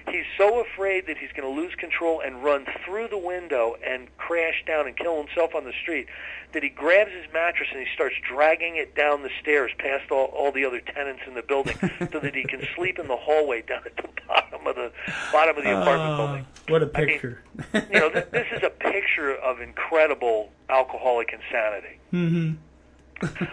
[0.09, 4.07] He's so afraid that he's going to lose control and run through the window and
[4.17, 6.07] crash down and kill himself on the street
[6.53, 10.25] that he grabs his mattress and he starts dragging it down the stairs past all,
[10.27, 11.75] all the other tenants in the building
[12.11, 14.91] so that he can sleep in the hallway down at the bottom of the
[15.31, 16.45] bottom of the apartment Oh, building.
[16.67, 17.43] what a I mean, picture.
[17.91, 21.99] You know, th- this is a picture of incredible alcoholic insanity.
[22.11, 22.51] hmm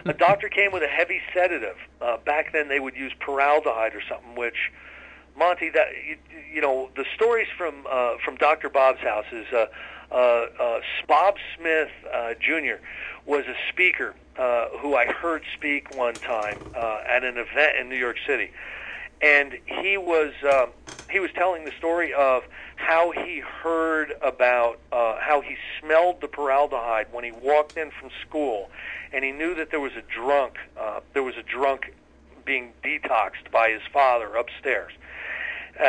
[0.05, 1.77] a doctor came with a heavy sedative.
[2.01, 4.33] Uh, back then, they would use paraldehyde or something.
[4.35, 4.71] Which,
[5.39, 6.17] Monty, that you,
[6.53, 9.65] you know, the stories from uh, from Doctor Bob's house is uh,
[10.11, 10.15] uh,
[10.59, 12.81] uh, Bob Smith uh, Jr.
[13.25, 17.89] was a speaker uh, who I heard speak one time uh, at an event in
[17.89, 18.51] New York City,
[19.21, 20.71] and he was um,
[21.09, 22.43] he was telling the story of
[22.75, 28.09] how he heard about uh, how he smelled the paraldehyde when he walked in from
[28.27, 28.69] school,
[29.13, 31.93] and he knew that there was a drunk uh, there was a drunk
[32.45, 34.91] being detoxed by his father upstairs.
[34.95, 35.18] Uh,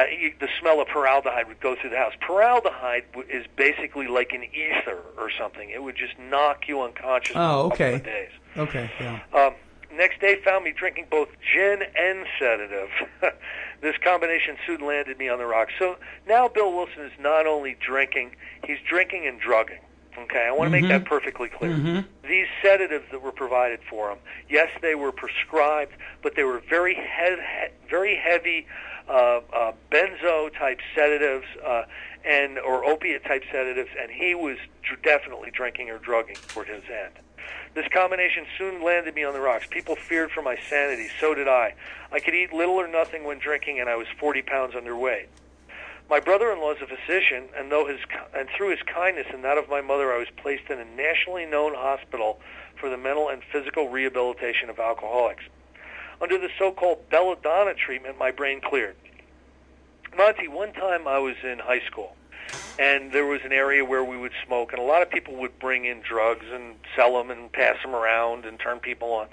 [0.09, 2.13] he, the smell of paraldehyde would go through the house.
[2.23, 5.71] Paraldehyde w- is basically like an ether or something.
[5.71, 7.95] It would just knock you unconscious Oh, for okay.
[7.95, 8.31] of days.
[8.57, 9.21] Okay, yeah.
[9.35, 9.55] Um,
[9.97, 12.89] next day found me drinking both gin and sedative.
[13.81, 15.73] this combination soon landed me on the rocks.
[15.79, 15.97] So
[16.29, 19.79] now Bill Wilson is not only drinking, he's drinking and drugging.
[20.19, 21.71] Okay, I want to make that perfectly clear.
[21.71, 22.05] Mhm.
[22.29, 26.95] These sedatives that were provided for him, yes, they were prescribed, but they were very
[26.95, 28.67] he- very heavy
[29.11, 31.83] uh, uh, benzo type sedatives uh,
[32.25, 36.85] and or opiate type sedatives, and he was dr- definitely drinking or drugging toward his
[36.85, 37.15] end.
[37.75, 39.67] This combination soon landed me on the rocks.
[39.71, 41.09] People feared for my sanity.
[41.21, 41.75] So did I.
[42.13, 45.27] I could eat little or nothing when drinking, and I was 40 pounds underweight.
[46.09, 48.01] My brother-in-law is a physician, and though his
[48.35, 51.47] and through his kindness and that of my mother, I was placed in a nationally
[51.47, 52.41] known hospital
[52.81, 55.45] for the mental and physical rehabilitation of alcoholics.
[56.21, 58.97] Under the so-called belladonna treatment, my brain cleared.
[60.17, 62.15] Monty, one time I was in high school,
[62.79, 65.59] and there was an area where we would smoke, and a lot of people would
[65.59, 69.29] bring in drugs and sell them and pass them around and turn people on.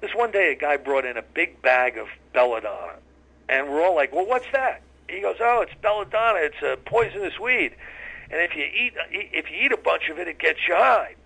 [0.00, 2.94] This one day, a guy brought in a big bag of belladonna,
[3.48, 6.38] and we're all like, "Well, what's that?" He goes, "Oh, it's belladonna.
[6.38, 7.74] It's a poisonous weed,
[8.30, 11.16] and if you eat if you eat a bunch of it, it gets you high."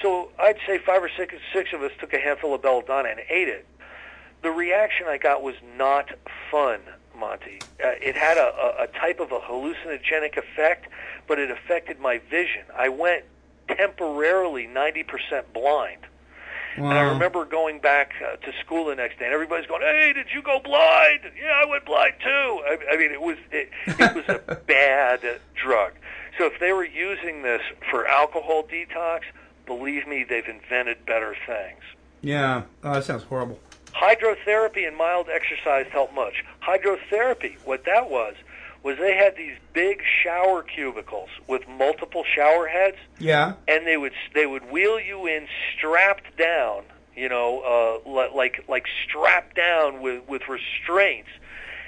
[0.00, 3.20] So I'd say five or six six of us took a handful of belladonna and
[3.28, 3.66] ate it.
[4.42, 6.10] The reaction I got was not
[6.50, 6.80] fun,
[7.16, 7.60] Monty.
[7.82, 10.88] Uh, it had a, a, type of a hallucinogenic effect,
[11.28, 12.62] but it affected my vision.
[12.76, 13.24] I went
[13.68, 16.06] temporarily 90% blind.
[16.76, 20.14] And I remember going back uh, to school the next day, and everybody's going, "Hey,
[20.14, 22.28] did you go blind?" Yeah, I went blind too.
[22.28, 25.20] I, I mean, it was it, it was a bad
[25.54, 25.92] drug.
[26.38, 29.20] So if they were using this for alcohol detox,
[29.66, 31.82] believe me, they've invented better things.
[32.22, 32.62] Yeah.
[32.82, 33.58] Oh, that sounds horrible.
[33.94, 36.44] Hydrotherapy and mild exercise help much.
[36.66, 38.34] Hydrotherapy, what that was,
[38.82, 43.54] was they had these big shower cubicles with multiple shower heads Yeah.
[43.68, 46.82] and they would they would wheel you in strapped down,
[47.14, 51.28] you know, uh, like like strapped down with with restraints,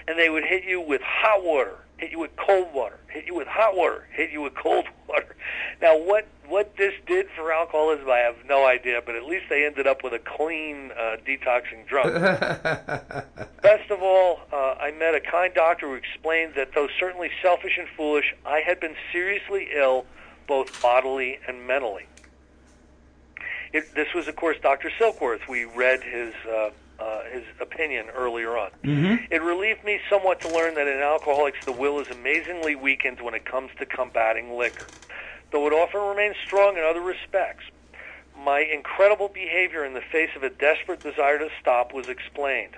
[0.06, 3.34] and they would hit you with hot water, hit you with cold water, hit you
[3.34, 5.34] with hot water, hit you with cold water.
[5.80, 9.64] Now, what what this did for alcoholism, I have no idea, but at least they
[9.64, 12.12] ended up with a clean uh, detoxing drug.
[13.62, 17.78] Best of all, uh, I met a kind doctor who explained that though certainly selfish
[17.78, 20.04] and foolish, I had been seriously ill,
[20.46, 22.04] both bodily and mentally.
[23.72, 24.90] It, this was, of course, Dr.
[25.00, 25.48] Silkworth.
[25.48, 28.70] We read his uh, uh, his opinion earlier on.
[28.84, 29.24] Mm-hmm.
[29.30, 33.34] It relieved me somewhat to learn that in alcoholics the will is amazingly weakened when
[33.34, 34.88] it comes to combating liquor,
[35.52, 37.64] though it often remains strong in other respects.
[38.36, 42.76] My incredible behavior in the face of a desperate desire to stop was explained.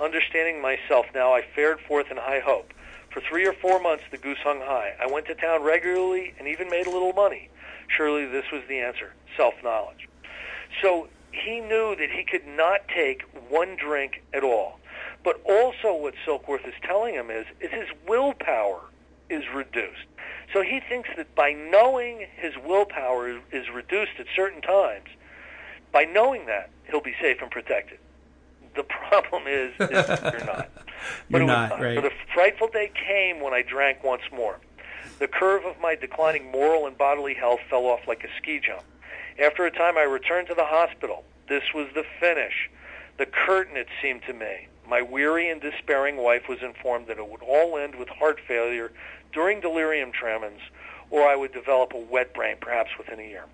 [0.00, 2.72] Understanding myself now, I fared forth in high hope.
[3.10, 4.94] For three or four months, the goose hung high.
[5.00, 7.48] I went to town regularly and even made a little money.
[7.88, 10.08] Surely this was the answer self-knowledge.
[10.82, 14.78] So he knew that he could not take one drink at all.
[15.24, 18.80] But also what Silkworth is telling him is, is his willpower
[19.28, 20.06] is reduced.
[20.52, 25.08] So he thinks that by knowing his willpower is, reduced at certain times,
[25.92, 27.98] by knowing that, he'll be safe and protected.
[28.74, 30.70] The problem is, is you're not.
[31.28, 31.80] You're not, not.
[31.80, 31.96] right.
[31.96, 34.58] So the frightful day came when I drank once more.
[35.18, 38.82] The curve of my declining moral and bodily health fell off like a ski jump.
[39.38, 41.22] After a time, I returned to the hospital.
[41.48, 42.68] This was the finish,
[43.18, 44.66] the curtain, it seemed to me.
[44.88, 48.90] My weary and despairing wife was informed that it would all end with heart failure
[49.32, 50.60] during delirium tremens,
[51.10, 53.44] or I would develop a wet brain, perhaps within a year.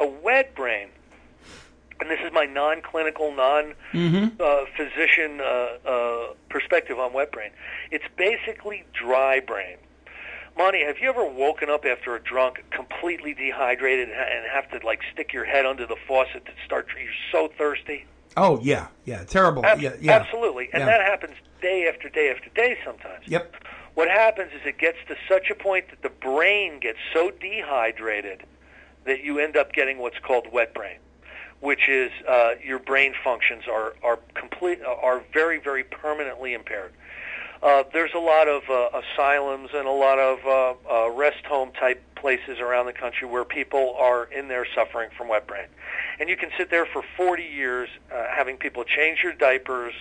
[0.00, 0.88] A wet brain,
[2.00, 7.50] and this is my non-clinical, non-physician uh, uh, perspective on wet brain.
[7.90, 9.76] It's basically dry brain.
[10.56, 15.00] Monty, have you ever woken up after a drunk, completely dehydrated, and have to like
[15.12, 16.88] stick your head under the faucet to start?
[16.96, 18.04] You're so thirsty.
[18.36, 19.64] Oh yeah, yeah, terrible.
[19.64, 20.12] Ab- yeah, yeah.
[20.12, 20.86] Absolutely, and Yeah.
[20.86, 23.26] that happens day after day after day sometimes.
[23.26, 23.54] Yep.
[23.94, 28.44] What happens is it gets to such a point that the brain gets so dehydrated
[29.04, 30.96] that you end up getting what's called wet brain,
[31.60, 36.92] which is uh, your brain functions are are complete are very very permanently impaired.
[37.62, 41.70] Uh, there's a lot of uh, asylums and a lot of uh, uh, rest home
[41.78, 45.66] type places around the country where people are in there suffering from wet brain,
[46.18, 49.94] and you can sit there for 40 years uh, having people change your diapers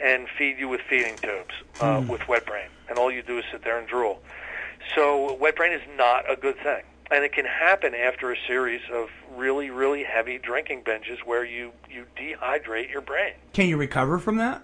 [0.00, 3.44] and feed you with feeding tubes uh, with wet brain, and all you do is
[3.52, 4.20] sit there and drool.
[4.96, 6.82] So wet brain is not a good thing,
[7.12, 11.70] and it can happen after a series of really, really heavy drinking binges where you
[11.88, 13.34] you dehydrate your brain.
[13.52, 14.62] Can you recover from that?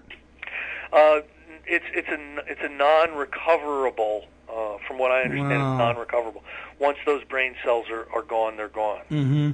[0.91, 1.21] Uh,
[1.67, 4.27] it's it's a it's a non-recoverable.
[4.47, 5.73] Uh, from what I understand, Wow.
[5.73, 6.43] it's non-recoverable.
[6.79, 9.01] Once those brain cells are, are gone, they're gone.
[9.11, 9.51] Mm-hmm.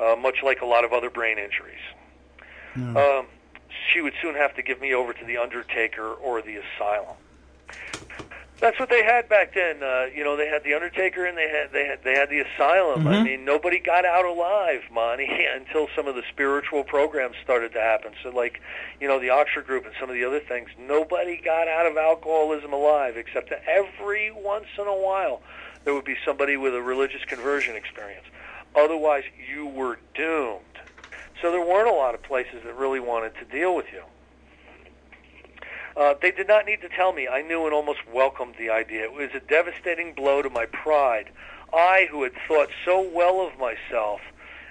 [0.00, 1.80] Uh, much like a lot of other brain injuries.
[2.76, 3.26] Um,
[3.92, 7.16] she would soon have to give me over to the Undertaker or the Asylum.
[8.60, 9.82] That's what they had back then.
[9.82, 12.40] Uh, you know, they had the Undertaker and they had they had they had the
[12.40, 13.06] Asylum.
[13.06, 17.80] I mean, nobody got out alive, Monty, until some of the spiritual programs started to
[17.80, 18.12] happen.
[18.22, 18.60] So, like,
[19.00, 21.96] you know, the Oxford Group and some of the other things, nobody got out of
[21.96, 25.40] alcoholism alive, except that every once in a while
[25.84, 28.26] there would be somebody with a religious conversion experience.
[28.74, 30.62] Otherwise, you were doomed.
[31.40, 34.02] So there weren't a lot of places that really wanted to deal with you.
[35.98, 37.26] Uh, they did not need to tell me.
[37.26, 39.02] I knew and almost welcomed the idea.
[39.02, 41.28] It was a devastating blow to my pride.
[41.74, 44.20] I, who had thought so well of myself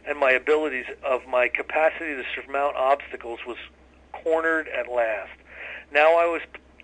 [0.08, 3.58] and my abilities, of my capacity to surmount obstacles, was
[4.14, 5.34] cornered at last.
[5.92, 6.42] Now I was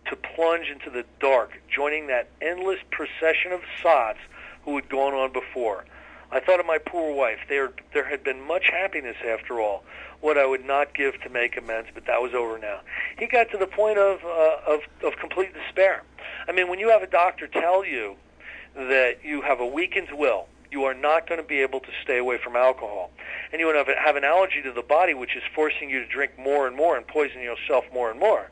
[0.09, 4.19] to plunge into the dark, joining that endless procession of sots
[4.65, 5.85] who had gone on before.
[6.31, 7.39] I thought of my poor wife.
[7.47, 9.85] There, there had been much happiness after all.
[10.23, 12.79] What I would not give to make amends, but that was over now.
[13.19, 16.03] He got to the point of uh, of, of complete despair.
[16.47, 18.15] I mean, when you have a doctor tell you
[18.73, 22.19] that you have a weakened will, you are not going to be able to stay
[22.19, 23.11] away from alcohol,
[23.51, 26.31] and you have, have an allergy to the body, which is forcing you to drink
[26.39, 28.49] more and more and poison yourself more and more.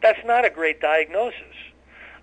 [0.00, 1.56] That's not a great diagnosis.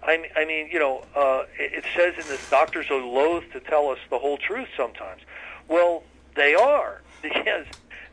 [0.07, 3.89] I mean, you know, uh, it, it says in this, doctors are loath to tell
[3.89, 5.21] us the whole truth sometimes.
[5.67, 6.03] Well,
[6.35, 7.65] they are because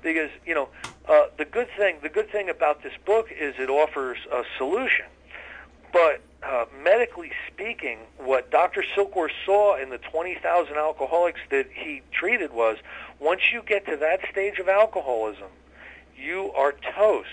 [0.02, 0.68] because you know
[1.08, 5.06] uh, the good thing the good thing about this book is it offers a solution.
[5.92, 8.82] But uh, medically speaking, what Dr.
[8.96, 12.78] Silkworth saw in the 20,000 alcoholics that he treated was
[13.20, 15.50] once you get to that stage of alcoholism,
[16.16, 17.28] you are toast.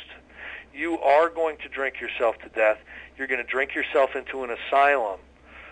[0.74, 2.78] You are going to drink yourself to death.
[3.18, 5.20] You're going to drink yourself into an asylum,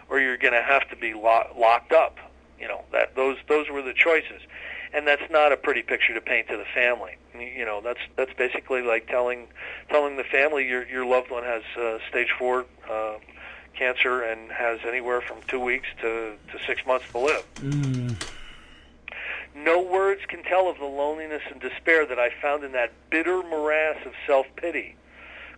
[0.09, 2.17] or you're going to have to be lo- locked up.
[2.59, 4.41] You know that those those were the choices,
[4.97, 7.17] and that's not a pretty picture to paint to the family.
[7.37, 9.47] You know that's that's basically like telling
[9.89, 13.17] telling the family your your loved one has uh, stage four uh,
[13.77, 17.45] cancer and has anywhere from two weeks to to six months to live.
[19.55, 23.43] No words can tell of the loneliness and despair that I found in that bitter
[23.43, 24.95] morass of self-pity.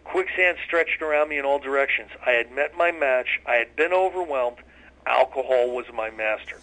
[0.03, 2.09] Quicksand stretched around me in all directions.
[2.25, 3.39] I had met my match.
[3.45, 4.57] I had been overwhelmed.
[5.05, 6.61] Alcohol was my master.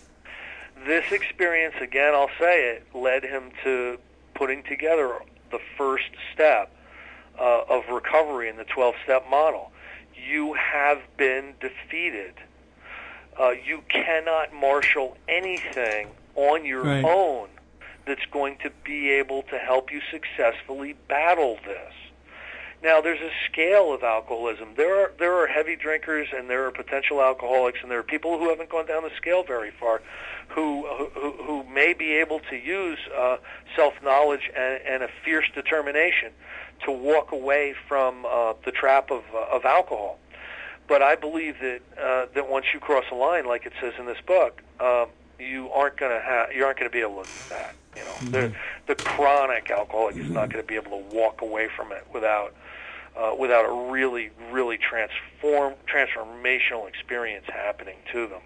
[0.84, 3.98] This experience, again, I'll say it, led him to
[4.34, 5.18] putting together
[5.50, 6.70] the first step
[7.38, 9.72] uh, of recovery in the 12-step model.
[10.28, 12.34] You have been defeated.
[13.40, 17.04] Uh, you cannot marshal anything on your Right.
[17.04, 17.48] own
[18.06, 21.92] that's going to be able to help you successfully battle this.
[22.82, 24.74] Now, there's a scale of alcoholism.
[24.76, 28.38] There are there are heavy drinkers, and there are potential alcoholics, and there are people
[28.38, 30.02] who haven't gone down the scale very far,
[30.48, 33.36] who who, who may be able to use uh,
[33.74, 36.32] self knowledge and, and a fierce determination
[36.84, 40.18] to walk away from uh, the trap of uh, of alcohol.
[40.88, 44.06] But I believe that uh, that once you cross a line, like it says in
[44.06, 45.06] this book, uh,
[45.38, 47.74] you aren't going to have you aren't going to be able to do that.
[47.96, 48.52] You know, the
[48.86, 52.54] the chronic alcoholic is not going to be able to walk away from it without
[53.16, 58.42] uh, without a really really transform transformational experience happening to them.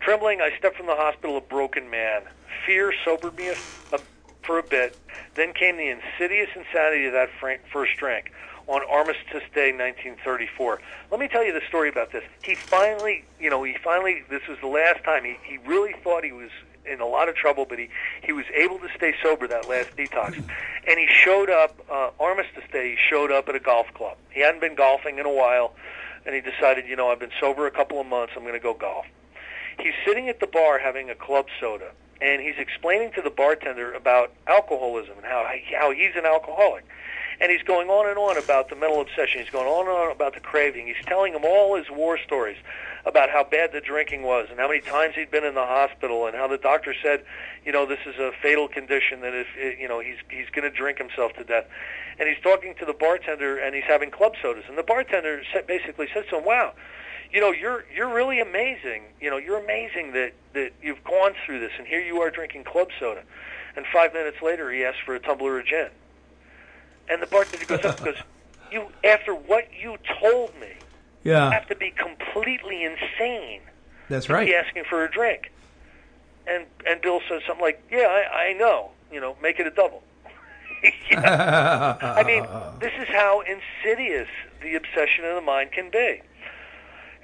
[0.00, 2.22] Trembling, I stepped from the hospital a broken man.
[2.66, 3.56] Fear sobered me a,
[3.92, 4.00] a,
[4.42, 4.98] for a bit.
[5.36, 8.32] Then came the insidious insanity of that fr- first drink.
[8.66, 10.80] on Armistice Day, 1934.
[11.10, 12.22] Let me tell you the story about this.
[12.42, 15.24] He finally, you know, he finally, this was the last time.
[15.24, 16.50] He, he really thought he was
[16.90, 17.88] in a lot of trouble, but he,
[18.22, 20.32] he was able to stay sober that last detox.
[20.86, 24.16] And he showed up, uh, Armistice Day, he showed up at a golf club.
[24.30, 25.74] He hadn't been golfing in a while,
[26.24, 28.60] and he decided, you know, I've been sober a couple of months, I'm going to
[28.60, 29.04] go golf.
[29.82, 33.92] He's sitting at the bar having a club soda, and he's explaining to the bartender
[33.92, 36.84] about alcoholism and how, how he's an alcoholic.
[37.40, 39.40] And he's going on and on about the mental obsession.
[39.40, 40.86] He's going on and on about the craving.
[40.86, 42.58] He's telling him all his war stories
[43.06, 46.26] about how bad the drinking was and how many times he'd been in the hospital
[46.26, 47.24] and how the doctor said,
[47.64, 49.46] you know, this is a fatal condition that if
[49.80, 51.64] you know he's he's going to drink himself to death.
[52.18, 54.64] And he's talking to the bartender and he's having club sodas.
[54.68, 56.74] And the bartender basically says to him, "Wow,
[57.32, 59.02] you know, you're you're really amazing.
[59.20, 62.64] You know, you're amazing that that you've gone through this and here you are drinking
[62.64, 63.22] club soda."
[63.76, 65.90] And five minutes later, he asks for a tumbler of gin.
[67.08, 68.22] And the bartender goes up and goes,
[68.72, 70.72] "You after what you told me,
[71.22, 73.60] Yeah, have to be completely insane
[74.08, 74.46] that's right.
[74.46, 75.52] be asking for a drink."
[76.46, 78.90] And and Bill says something like, "Yeah, I, I know.
[79.12, 80.02] You know, make it a double."
[81.12, 82.46] I mean,
[82.80, 84.28] this is how insidious
[84.62, 86.22] the obsession of the mind can be.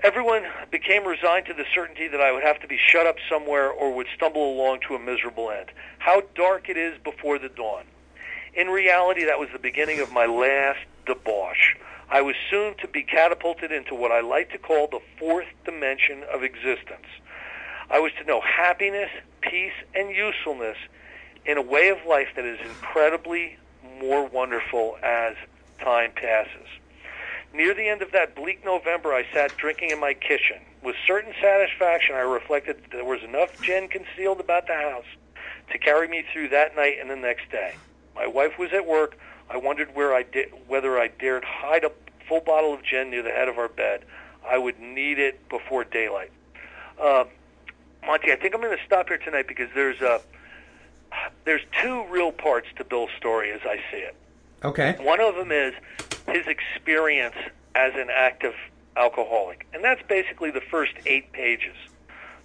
[0.02, 3.70] Everyone became resigned to the certainty that I would have to be shut up somewhere
[3.70, 5.70] or would stumble along to a miserable end.
[5.98, 7.84] How dark it is before the dawn.
[8.54, 11.76] In reality, that was the beginning of my last debauch.
[12.10, 16.22] I was soon to be catapulted into what I like to call the fourth dimension
[16.32, 17.06] of existence.
[17.90, 20.76] I was to know happiness, peace, and usefulness
[21.46, 23.56] in a way of life that is incredibly
[24.00, 25.36] more wonderful as
[25.80, 26.68] time passes.
[27.56, 30.58] Near the end of that bleak November, I sat drinking in my kitchen.
[30.82, 35.06] With certain satisfaction, I reflected that there was enough gin concealed about the house
[35.72, 37.74] to carry me through that night and the next day.
[38.14, 39.16] My wife was at work.
[39.48, 41.92] I wondered where I did, whether I dared hide a
[42.28, 44.02] full bottle of gin near the head of our bed.
[44.46, 46.32] I would need it before daylight.
[47.00, 47.24] Uh,
[48.04, 50.18] Monty, I think I'm going to stop here tonight because there's uh,
[51.46, 54.14] there's two real parts to Bill's story as I see it.
[54.62, 54.96] Okay.
[55.00, 55.72] One of them is
[56.28, 57.34] his experience
[57.74, 58.54] as an active
[58.96, 61.76] alcoholic, and that's basically the first eight pages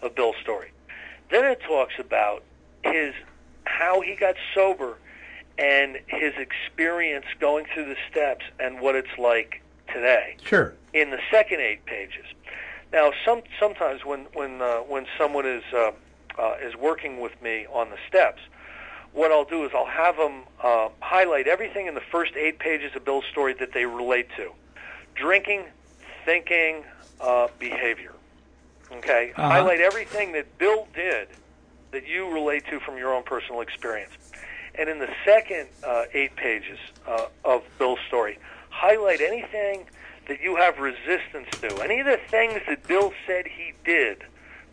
[0.02, 0.72] of Bill's story.
[1.30, 2.44] Then it talks about
[2.84, 3.14] his
[3.66, 4.98] how he got sober
[5.58, 10.74] and his experience going through the steps and what it's like today Sure.
[10.94, 12.26] in the second eight pages.
[12.92, 15.92] Now, some sometimes when when uh, when someone is uh,
[16.38, 18.42] uh, is working with me on the steps,
[19.14, 22.96] what I'll do is I'll have them uh, highlight everything in the first eight pages
[22.96, 24.52] of Bill's story that they relate to:
[25.16, 25.66] drinking,
[26.26, 26.84] thinking,
[27.20, 28.14] uh, behavior.
[28.92, 29.50] Okay, Uh-huh.
[29.50, 31.28] highlight everything that Bill did
[31.92, 34.12] that you relate to from your own personal experience.
[34.76, 38.40] And in the second uh, eight pages uh, of Bill's story,
[38.70, 39.86] highlight anything
[40.28, 44.24] that you have resistance to, any of the things that Bill said he did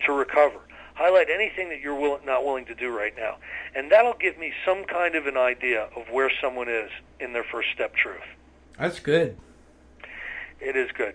[0.06, 0.60] to recover.
[0.98, 3.36] Highlight anything that you're will- not willing to do right now.
[3.72, 6.90] And that'll give me some kind of an idea of where someone is
[7.20, 8.26] in their first step truth.
[8.76, 9.36] That's good.
[10.60, 11.14] It is good.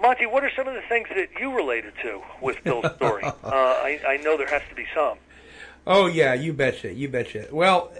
[0.00, 3.22] Monty, what are some of the things that you related to with Bill's story?
[3.24, 5.18] uh, I, I know there has to be some.
[5.86, 7.48] Oh yeah, you betcha, you betcha.
[7.52, 7.92] Well,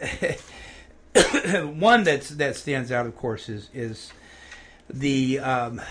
[1.74, 4.10] one that's that stands out, of course, is is
[4.88, 5.82] the um,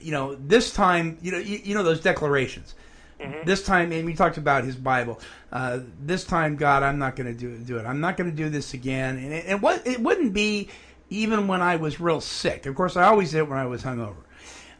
[0.00, 2.74] you know this time you know you, you know those declarations.
[3.44, 5.20] This time, and we talked about his Bible.
[5.52, 7.86] Uh, this time, God, I'm not going to do do it.
[7.86, 9.18] I'm not going to do this again.
[9.18, 10.68] And it, it, it wouldn't be
[11.10, 12.66] even when I was real sick.
[12.66, 14.16] Of course, I always did it when I was hungover.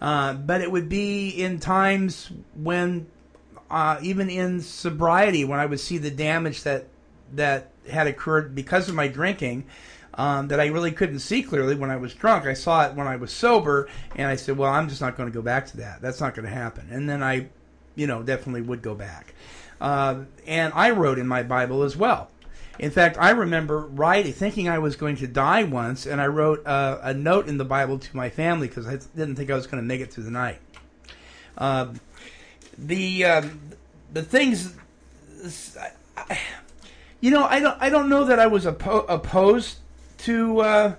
[0.00, 3.06] Uh, but it would be in times when
[3.70, 6.86] uh, even in sobriety, when I would see the damage that
[7.32, 9.64] that had occurred because of my drinking,
[10.14, 12.46] um, that I really couldn't see clearly when I was drunk.
[12.46, 15.28] I saw it when I was sober, and I said, "Well, I'm just not going
[15.28, 16.00] to go back to that.
[16.00, 17.48] That's not going to happen." And then I,
[17.94, 19.34] you know, definitely would go back.
[19.80, 22.30] Uh, and I wrote in my Bible as well.
[22.78, 26.66] In fact, I remember writing, thinking I was going to die once, and I wrote
[26.66, 29.66] uh, a note in the Bible to my family because I didn't think I was
[29.66, 30.58] going to make it through the night.
[31.56, 32.00] Um,
[32.76, 33.60] the um,
[34.12, 34.74] the things,
[37.20, 39.78] you know, I don't I don't know that I was oppo- opposed
[40.18, 40.94] to uh,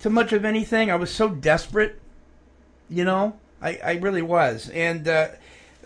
[0.00, 0.92] to much of anything.
[0.92, 2.00] I was so desperate,
[2.88, 5.28] you know, I, I really was, and uh,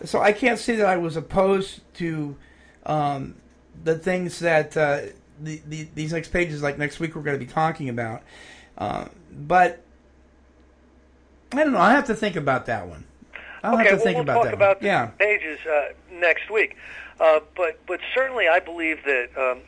[0.03, 2.35] so I can't say that I was opposed to
[2.85, 3.35] um,
[3.83, 5.01] the things that uh,
[5.41, 8.23] the, the these next pages, like next week, we're going to be talking about.
[8.77, 9.81] Uh, but
[11.53, 11.79] I don't know.
[11.79, 13.05] I have to think about that one.
[13.63, 14.53] I'll okay, have to well, think we'll about talk that.
[14.53, 15.07] about Yeah.
[15.17, 16.75] pages uh, next week.
[17.19, 19.61] Uh, but but certainly, I believe that um,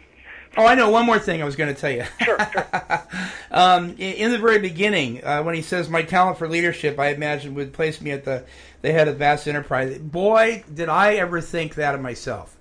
[0.58, 2.04] Oh, I know one more thing I was going to tell you.
[2.20, 2.68] Sure, sure.
[3.52, 7.54] um, in, the very beginning, uh, when he says my talent for leadership, I imagine
[7.54, 8.44] would place me at the,
[8.82, 10.00] the head of vast enterprise.
[10.00, 12.58] Boy, did I ever think that of myself.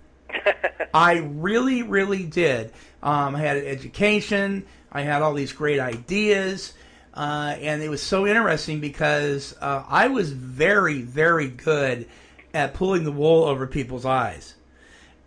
[0.95, 2.73] I really, really did.
[3.03, 4.67] Um, I had an education.
[4.93, 6.75] I had all these great ideas.
[7.15, 12.07] Uh, and it was so interesting because uh, I was very, very good
[12.53, 14.55] at pulling the wool over people's eyes.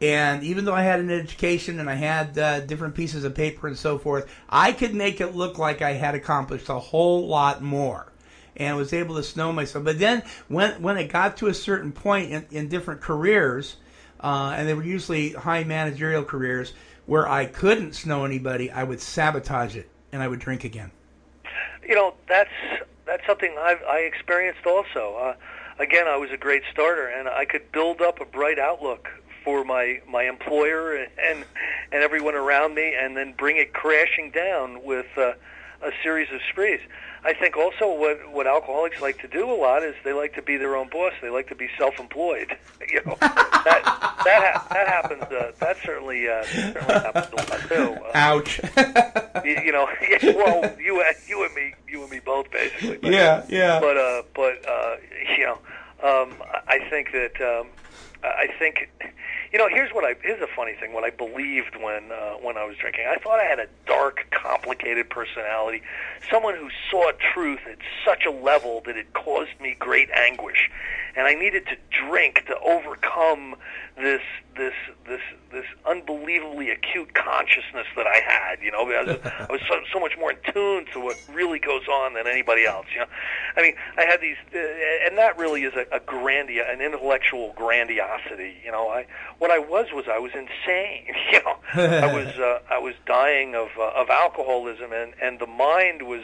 [0.02, 3.68] And even though I had an education and I had uh, different pieces of paper
[3.68, 7.62] and so forth, I could make it look like I had accomplished a whole lot
[7.62, 8.12] more
[8.56, 9.84] and was able to snow myself.
[9.84, 13.76] But then when, when it got to a certain point in, in different careers,
[14.22, 16.74] uh, and they were usually high managerial careers,
[17.06, 20.91] where I couldn't snow anybody, I would sabotage it and I would drink again.
[21.88, 22.52] You know, that's
[23.06, 25.16] that's something I've, I experienced also.
[25.16, 25.34] Uh,
[25.80, 29.10] again, I was a great starter, and I could build up a bright outlook
[29.44, 31.46] for my my employer and
[31.92, 35.34] and everyone around me, and then bring it crashing down with uh,
[35.82, 36.82] a series of sprees.
[37.24, 40.42] I think also what what alcoholics like to do a lot is they like to
[40.42, 41.14] be their own boss.
[41.22, 42.56] They like to be self-employed.
[42.90, 43.44] You know that
[44.26, 45.22] that ha- that happens.
[45.22, 47.98] Uh, that certainly uh, certainly happens a lot too.
[48.04, 48.60] Uh, Ouch.
[49.46, 49.88] you, you know,
[50.24, 52.98] well, you and you and me, you and me both, basically.
[52.98, 53.80] But, yeah, yeah.
[53.80, 54.96] But uh, but uh,
[55.38, 55.60] you know,
[56.02, 57.68] um, I I think that um,
[58.24, 58.90] I think
[59.52, 60.93] you know, here's what I here's a funny thing.
[60.93, 64.28] What I believed when uh, when I was drinking, I thought I had a dark,
[64.32, 65.82] complicated personality,
[66.30, 70.70] someone who saw truth at such a level that it caused me great anguish,
[71.16, 71.78] and I needed to
[72.08, 73.56] drink to overcome
[73.97, 74.22] this
[74.56, 74.74] this
[75.08, 75.22] this
[75.52, 78.62] this unbelievably acute consciousness that I had.
[78.62, 81.60] You know, I was, I was so, so much more in tune to what really
[81.60, 82.86] goes on than anybody else.
[82.93, 83.08] You know,
[83.58, 84.60] I mean, I had these, uh,
[85.08, 88.58] and that really is a, a grandia, an intellectual grandiosity.
[88.64, 89.08] You know, I
[89.40, 91.08] what I was was I was insane.
[91.32, 95.48] You know, I was uh, I was dying of uh, of alcoholism, and and the
[95.48, 96.24] mind was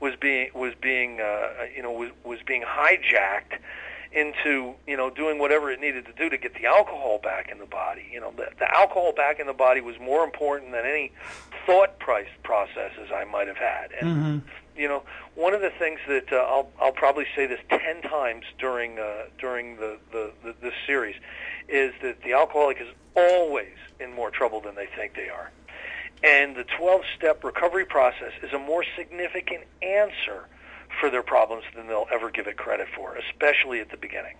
[0.00, 3.58] was being was being uh, you know was was being hijacked
[4.12, 7.58] into you know doing whatever it needed to do to get the alcohol back in
[7.58, 8.08] the body.
[8.12, 11.12] You know, the, the alcohol back in the body was more important than any
[11.64, 13.90] thought price processes I might have had.
[14.00, 14.38] And Mm-hmm.
[14.76, 15.02] you know,
[15.36, 19.26] one of the things that uh, I'll I'll probably say this ten times during uh,
[19.38, 21.14] during the, the the this series
[21.70, 25.50] is that the alcoholic is always in more trouble than they think they are.
[26.22, 30.46] And the 12 step recovery process is a more significant answer
[31.00, 34.36] for their problems than they'll ever give it credit for, especially at the beginning.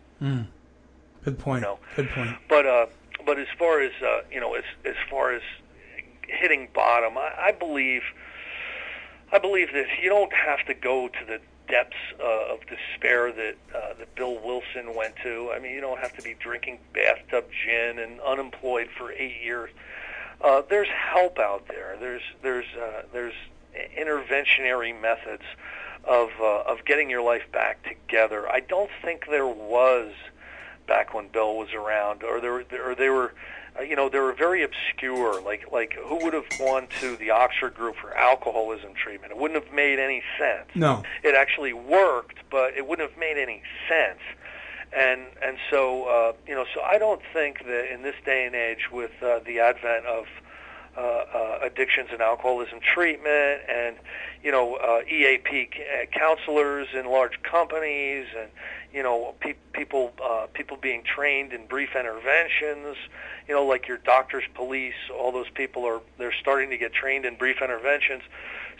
[1.24, 1.62] Good point.
[1.62, 1.78] No.
[1.96, 2.36] Good point.
[2.48, 2.86] But uh,
[3.24, 5.42] but as far as uh, you know, as as far as
[6.28, 8.02] hitting bottom, I, I believe
[9.32, 11.40] I believe that you don't have to go to the
[11.70, 15.50] depths uh, of despair that uh, that Bill Wilson went to.
[15.54, 19.70] I mean, you don't have to be drinking bathtub gin and unemployed for eight years.
[20.42, 21.96] Uh, there's help out there.
[21.98, 23.34] There's there's uh, there's
[23.96, 25.44] interventionary methods
[26.04, 28.48] of uh, of getting your life back together.
[28.48, 30.12] I don't think there was
[30.86, 33.32] back when Bill was around, or there or they were,
[33.78, 35.40] uh, you know, they were very obscure.
[35.40, 39.32] Like like who would have gone to the Oxford Group for alcoholism treatment?
[39.32, 40.68] It wouldn't have made any sense.
[40.74, 41.02] No.
[41.22, 44.20] It actually worked, but it wouldn't have made any sense.
[44.96, 48.54] And and so uh, you know, so I don't think that in this day and
[48.54, 50.26] age, with uh, the advent of
[50.96, 53.96] uh, uh, addictions and alcoholism treatment, and
[54.42, 58.50] you know uh, EAP c- uh, counselors in large companies, and
[58.92, 62.96] you know pe- people uh, people being trained in brief interventions.
[63.48, 67.24] You know, like your doctors, police, all those people are they're starting to get trained
[67.24, 68.22] in brief interventions,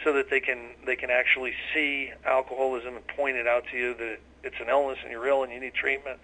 [0.05, 3.95] so that they can they can actually see alcoholism and point it out to you
[3.95, 6.19] that it's an illness and you're ill and you need treatment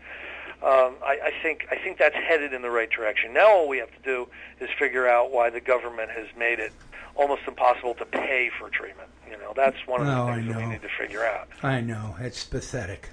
[0.62, 3.34] um, I, I think I think that's headed in the right direction.
[3.34, 4.26] Now all we have to do
[4.58, 6.72] is figure out why the government has made it
[7.14, 9.10] almost impossible to pay for treatment.
[9.30, 11.48] You know, that's one of the I things that we need to figure out.
[11.62, 12.16] I know.
[12.20, 13.10] It's pathetic.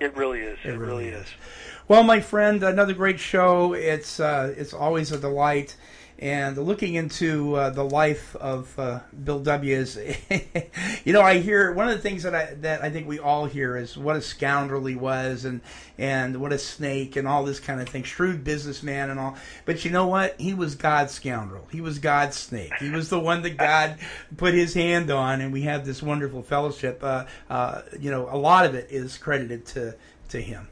[0.00, 0.58] It really is.
[0.64, 1.26] It, really really is.
[1.26, 1.32] is.
[1.88, 3.72] Well, my friend, another great show.
[3.74, 5.76] It's uh, it's always a delight.
[6.18, 9.98] And looking into uh, the life of uh, Bill W is,
[11.04, 13.44] you know, I hear one of the things that I that I think we all
[13.44, 15.60] hear is what a scoundrel he was, and
[15.98, 19.36] and what a snake, and all this kind of thing, shrewd businessman and all.
[19.66, 20.40] But you know what?
[20.40, 21.68] He was God's scoundrel.
[21.70, 22.72] He was God's snake.
[22.80, 23.98] He was the one that God
[24.38, 27.00] put His hand on, and we have this wonderful fellowship.
[27.02, 29.94] Uh, uh, you know, a lot of it is credited to
[30.30, 30.68] to him.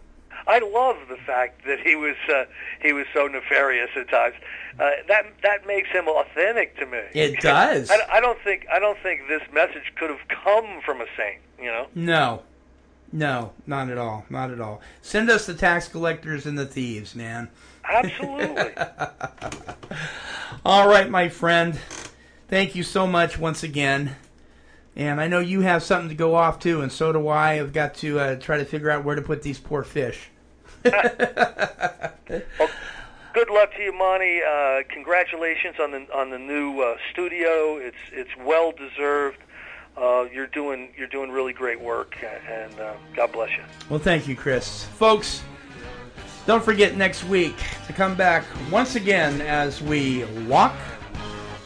[0.47, 2.45] I love the fact that he was uh,
[2.83, 4.35] he was so nefarious at times.
[4.79, 7.01] Uh, that that makes him authentic to me.
[7.15, 7.91] It does.
[7.91, 11.41] I, I don't think I don't think this message could have come from a saint.
[11.59, 11.87] You know.
[11.95, 12.43] No.
[13.13, 14.27] No, not at all.
[14.29, 14.81] Not at all.
[15.01, 17.49] Send us the tax collectors and the thieves, man.
[17.85, 18.73] Absolutely.
[20.65, 21.79] All right, my friend.
[22.49, 24.17] Thank you so much once again.
[24.97, 27.61] And I know you have something to go off to, and so do I.
[27.61, 30.31] I've got to uh, try to figure out where to put these poor fish.
[30.85, 32.69] Well,
[33.33, 34.41] good luck to you, Monty.
[34.43, 37.77] Uh, congratulations on the on the new uh, studio.
[37.77, 39.39] It's it's well deserved.
[39.97, 43.63] Uh, you're doing you're doing really great work, and uh, God bless you.
[43.89, 44.85] Well, thank you, Chris.
[44.85, 45.43] Folks,
[46.47, 47.57] don't forget next week
[47.87, 50.75] to come back once again as we walk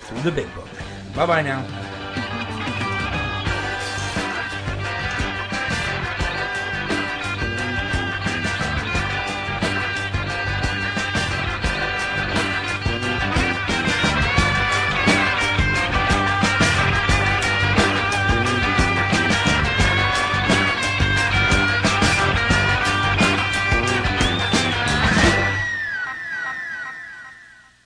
[0.01, 0.69] through the big book.
[1.15, 1.97] Bye bye now.